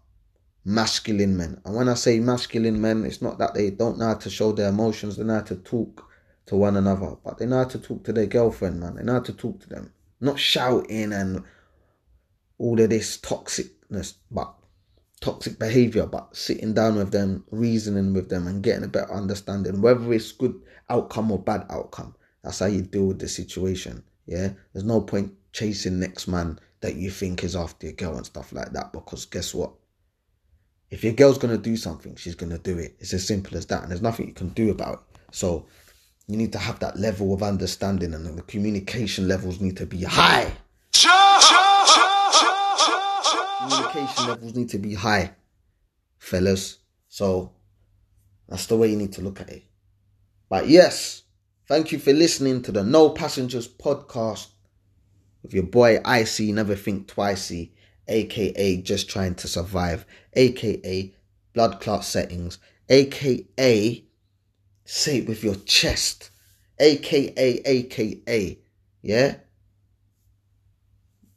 masculine 0.64 1.37
men. 1.37 1.61
And 1.64 1.75
when 1.75 1.88
I 1.88 1.94
say 1.94 2.18
masculine 2.20 2.81
men, 2.81 3.05
it's 3.05 3.23
not 3.23 3.38
that 3.38 3.55
they 3.55 3.70
don't 3.70 3.99
know 3.99 4.07
how 4.07 4.14
to 4.14 4.31
show 4.31 4.53
their 4.53 4.68
emotions. 4.68 5.16
They 5.16 5.25
know 5.25 5.35
how 5.35 5.42
to 5.42 5.57
talk 5.57 6.11
to 6.46 6.57
one 6.57 6.77
another, 6.77 7.16
but 7.25 7.38
they 7.38 7.46
know 7.46 7.59
how 7.59 7.64
to 7.64 7.79
talk 7.79 8.05
to 8.05 8.12
their 8.12 8.27
girlfriend, 8.27 8.81
man. 8.81 8.96
They 8.96 9.05
know 9.05 9.14
how 9.14 9.20
to 9.20 9.33
talk 9.33 9.61
to 9.61 9.68
them, 9.68 9.92
not 10.20 10.38
shouting 10.38 11.12
and 11.12 11.44
all 12.61 12.79
of 12.79 12.90
this 12.90 13.16
toxicness, 13.16 14.14
but 14.31 14.55
toxic 15.20 15.59
behavior, 15.59 16.07
but 16.07 16.37
sitting 16.37 16.75
down 16.75 16.96
with 16.96 17.11
them, 17.11 17.42
reasoning 17.51 18.12
with 18.12 18.29
them, 18.29 18.46
and 18.46 18.62
getting 18.62 18.85
a 18.85 18.88
better 18.88 19.12
understanding, 19.12 19.81
whether 19.81 20.12
it's 20.12 20.33
good 20.33 20.61
outcome 20.90 21.33
or 21.33 21.38
bad 21.38 21.64
outcome. 21.70 22.14
That's 22.44 22.59
how 22.59 22.66
you 22.66 22.83
deal 22.83 23.07
with 23.07 23.18
the 23.18 23.29
situation. 23.29 24.05
Yeah, 24.27 24.51
there's 24.73 24.85
no 24.85 25.01
point 25.01 25.33
chasing 25.53 25.99
next 25.99 26.29
man 26.29 26.59
that 26.81 26.96
you 26.96 27.11
think 27.11 27.42
is 27.44 27.57
after 27.57 27.87
your 27.87 27.96
girl 27.96 28.16
and 28.16 28.27
stuff 28.27 28.53
like 28.53 28.73
that, 28.73 28.92
because 28.92 29.25
guess 29.25 29.55
what? 29.55 29.73
If 30.90 31.03
your 31.03 31.14
girl's 31.14 31.38
gonna 31.38 31.59
do 31.59 31.77
something, 31.77 32.14
she's 32.16 32.35
gonna 32.35 32.59
do 32.59 32.79
it. 32.79 32.96
It's 32.99 33.14
as 33.14 33.27
simple 33.27 33.57
as 33.57 33.66
that, 33.66 33.83
and 33.83 33.90
there's 33.90 34.03
nothing 34.03 34.29
you 34.29 34.35
can 34.35 34.51
do 34.51 34.70
about 34.70 35.05
it. 35.14 35.20
So 35.33 35.66
you 36.27 36.37
need 36.37 36.53
to 36.53 36.59
have 36.59 36.79
that 36.81 36.99
level 36.99 37.33
of 37.33 37.42
understanding, 37.42 38.12
and 38.12 38.38
the 38.38 38.42
communication 38.42 39.29
levels 39.29 39.61
need 39.61 39.79
to 39.79 39.87
be 39.87 40.05
high. 40.05 40.53
Communication 43.61 44.27
levels 44.27 44.55
need 44.55 44.68
to 44.70 44.79
be 44.79 44.94
high, 44.94 45.33
fellas. 46.18 46.79
So 47.09 47.53
that's 48.49 48.66
the 48.66 48.77
way 48.77 48.90
you 48.90 48.96
need 48.96 49.12
to 49.14 49.23
look 49.23 49.40
at 49.40 49.51
it. 49.51 49.64
But 50.49 50.68
yes, 50.68 51.22
thank 51.68 51.93
you 51.93 51.99
for 51.99 52.12
listening 52.12 52.62
to 52.62 52.72
the 52.72 52.82
No 52.82 53.11
Passengers 53.11 53.68
podcast 53.68 54.49
with 55.43 55.53
your 55.53 55.64
boy 55.64 55.99
IC 56.07 56.41
Never 56.55 56.74
Think 56.74 57.07
Twicey, 57.07 57.70
aka 58.09 58.76
Just 58.82 59.09
Trying 59.09 59.35
to 59.37 59.49
Survive, 59.49 60.07
aka 60.35 61.14
Blood 61.53 61.80
Clot 61.80 62.05
Settings, 62.05 62.59
aka 62.89 64.05
Say 64.85 65.18
it 65.18 65.28
with 65.28 65.45
your 65.45 65.55
chest, 65.55 66.30
aka 66.80 67.62
aka, 67.64 68.59
yeah. 69.03 69.35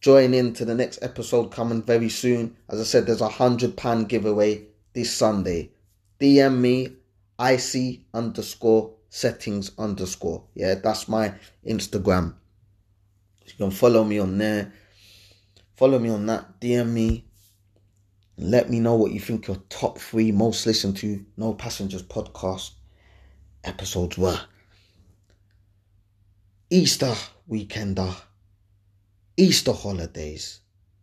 Join 0.04 0.34
in 0.34 0.52
to 0.56 0.66
the 0.66 0.76
next 0.76 1.00
episode 1.02 1.50
coming 1.54 1.82
very 1.82 2.10
soon. 2.10 2.58
As 2.68 2.82
I 2.82 2.84
said, 2.84 3.06
there's 3.06 3.22
a 3.22 3.30
hundred 3.30 3.78
pound 3.78 4.10
giveaway 4.10 4.66
this 4.92 5.16
Sunday. 5.16 5.72
DM 6.20 6.58
me, 6.58 6.98
IC 7.40 8.02
underscore 8.14 8.96
settings 9.10 9.72
underscore. 9.78 10.44
Yeah, 10.56 10.76
that's 10.76 11.08
my 11.08 11.36
Instagram. 11.66 12.36
You 13.46 13.54
can 13.58 13.72
follow 13.72 14.04
me 14.04 14.20
on 14.20 14.38
there. 14.38 14.74
Follow 15.78 16.00
me 16.00 16.10
on 16.10 16.26
that. 16.26 16.60
DM 16.60 16.90
me. 16.90 17.24
Let 18.38 18.70
me 18.70 18.82
know 18.82 18.96
what 18.96 19.14
you 19.14 19.22
think 19.22 19.48
your 19.48 19.62
top 19.70 20.00
three 20.00 20.34
most 20.34 20.66
listened 20.66 20.98
to 20.98 21.26
No 21.38 21.54
Passengers 21.54 22.04
podcast 22.04 22.72
episodes 23.64 24.18
were. 24.18 24.42
Easter 26.70 27.16
weekender, 27.50 28.14
Easter 29.38 29.74
holidays. 29.74 30.60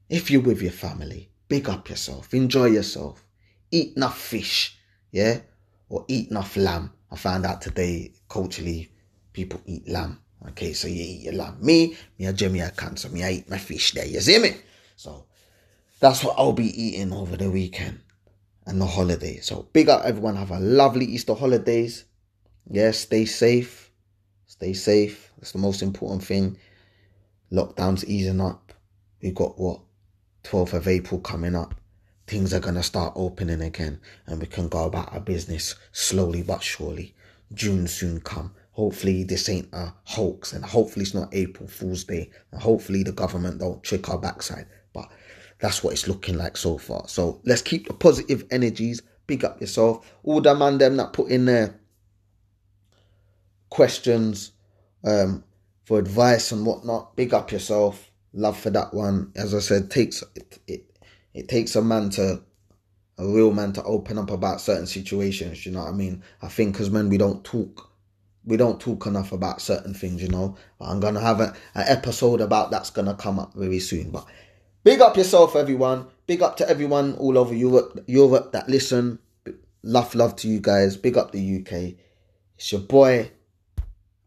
If 0.08 0.30
you're 0.30 0.40
with 0.40 0.62
your 0.62 0.72
family, 0.72 1.30
big 1.48 1.68
up 1.68 1.88
yourself, 1.88 2.32
enjoy 2.32 2.66
yourself, 2.66 3.24
eat 3.70 3.96
enough 3.96 4.20
fish, 4.20 4.78
yeah, 5.10 5.40
or 5.88 6.04
eat 6.08 6.30
enough 6.30 6.56
lamb. 6.56 6.92
I 7.10 7.16
found 7.16 7.44
out 7.44 7.60
today, 7.60 8.12
culturally, 8.28 8.90
people 9.32 9.60
eat 9.66 9.88
lamb. 9.88 10.20
Okay, 10.48 10.72
so 10.72 10.88
you 10.88 11.02
eat 11.02 11.22
your 11.22 11.34
lamb. 11.34 11.58
Me, 11.60 11.96
me 12.18 12.26
a 12.26 12.32
Jimmy 12.32 12.62
I 12.62 12.70
can't, 12.70 12.98
so 12.98 13.08
me 13.08 13.24
I 13.24 13.32
eat 13.32 13.50
my 13.50 13.58
fish 13.58 13.92
there. 13.92 14.06
You 14.06 14.20
see 14.20 14.38
me? 14.38 14.56
So 14.96 15.26
that's 15.98 16.24
what 16.24 16.36
I'll 16.38 16.52
be 16.52 16.82
eating 16.82 17.12
over 17.12 17.36
the 17.36 17.50
weekend 17.50 18.00
and 18.66 18.80
the 18.80 18.86
holiday. 18.86 19.40
So 19.40 19.68
big 19.72 19.88
up 19.88 20.04
everyone. 20.04 20.36
Have 20.36 20.50
a 20.52 20.60
lovely 20.60 21.04
Easter 21.04 21.34
holidays. 21.34 22.04
Yeah, 22.70 22.92
stay 22.92 23.24
safe. 23.24 23.90
Stay 24.46 24.72
safe. 24.72 25.32
That's 25.38 25.52
the 25.52 25.58
most 25.58 25.82
important 25.82 26.24
thing. 26.24 26.56
Lockdown's 27.52 28.04
easing 28.06 28.40
up. 28.40 28.72
We've 29.20 29.34
got 29.34 29.58
what? 29.58 29.80
12th 30.44 30.72
of 30.72 30.88
April 30.88 31.20
coming 31.20 31.54
up. 31.54 31.74
Things 32.26 32.54
are 32.54 32.60
gonna 32.60 32.82
start 32.82 33.12
opening 33.16 33.60
again 33.60 34.00
and 34.26 34.40
we 34.40 34.46
can 34.46 34.68
go 34.68 34.84
about 34.84 35.12
our 35.12 35.20
business 35.20 35.74
slowly 35.92 36.42
but 36.42 36.62
surely. 36.62 37.14
June 37.52 37.88
soon 37.88 38.20
come. 38.20 38.54
hopefully 38.72 39.24
this 39.24 39.48
ain't 39.48 39.68
a 39.72 39.92
hoax 40.04 40.52
and 40.52 40.64
hopefully 40.64 41.02
it's 41.02 41.12
not 41.12 41.34
April 41.34 41.68
Fool's 41.68 42.04
Day 42.04 42.30
and 42.52 42.62
hopefully 42.62 43.02
the 43.02 43.12
government 43.12 43.58
don't 43.58 43.82
trick 43.82 44.08
our 44.08 44.18
backside. 44.18 44.66
But 44.92 45.10
that's 45.58 45.82
what 45.82 45.92
it's 45.92 46.08
looking 46.08 46.38
like 46.38 46.56
so 46.56 46.78
far. 46.78 47.08
So 47.08 47.40
let's 47.44 47.62
keep 47.62 47.88
the 47.88 47.94
positive 47.94 48.44
energies. 48.50 49.02
Big 49.26 49.44
up 49.44 49.60
yourself. 49.60 50.10
All 50.22 50.40
the 50.40 50.54
man 50.54 50.78
them 50.78 50.96
that 50.96 51.12
put 51.12 51.30
in 51.30 51.44
their 51.44 51.78
questions 53.68 54.52
um, 55.04 55.44
for 55.90 55.98
advice 55.98 56.52
and 56.52 56.64
whatnot. 56.64 57.16
Big 57.16 57.34
up 57.34 57.50
yourself. 57.50 58.12
Love 58.32 58.56
for 58.56 58.70
that 58.70 58.94
one. 58.94 59.32
As 59.34 59.52
I 59.52 59.58
said, 59.58 59.90
takes 59.90 60.22
it, 60.36 60.60
it 60.68 60.84
it 61.34 61.48
takes 61.48 61.74
a 61.74 61.82
man 61.82 62.10
to 62.10 62.40
a 63.18 63.26
real 63.26 63.52
man 63.52 63.72
to 63.72 63.82
open 63.82 64.16
up 64.16 64.30
about 64.30 64.60
certain 64.60 64.86
situations. 64.86 65.66
You 65.66 65.72
know 65.72 65.80
what 65.80 65.88
I 65.88 65.92
mean? 65.92 66.22
I 66.42 66.46
think 66.46 66.78
as 66.78 66.90
men 66.90 67.08
we 67.08 67.18
don't 67.18 67.42
talk. 67.42 67.90
We 68.44 68.56
don't 68.56 68.80
talk 68.80 69.06
enough 69.06 69.32
about 69.32 69.60
certain 69.60 69.92
things, 69.92 70.22
you 70.22 70.28
know. 70.28 70.56
I'm 70.80 71.00
gonna 71.00 71.18
have 71.18 71.40
an 71.40 71.54
episode 71.74 72.40
about 72.40 72.70
that's 72.70 72.90
gonna 72.90 73.14
come 73.16 73.40
up 73.40 73.54
very 73.54 73.80
soon. 73.80 74.12
But 74.12 74.26
big 74.84 75.00
up 75.00 75.16
yourself, 75.16 75.56
everyone. 75.56 76.06
Big 76.28 76.40
up 76.40 76.56
to 76.58 76.70
everyone 76.70 77.16
all 77.16 77.36
over 77.36 77.52
Europe, 77.52 78.04
Europe 78.06 78.52
that 78.52 78.68
listen. 78.68 79.18
Love, 79.82 80.14
love 80.14 80.36
to 80.36 80.46
you 80.48 80.60
guys. 80.60 80.96
Big 80.96 81.18
up 81.18 81.32
the 81.32 81.56
UK. 81.56 81.96
It's 82.54 82.70
your 82.70 82.82
boy, 82.82 83.32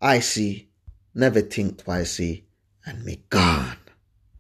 Icy. 0.02 0.73
Never 1.16 1.42
think 1.42 1.84
twice, 1.84 2.20
and 2.20 3.06
me 3.06 3.24
gone. 3.30 3.78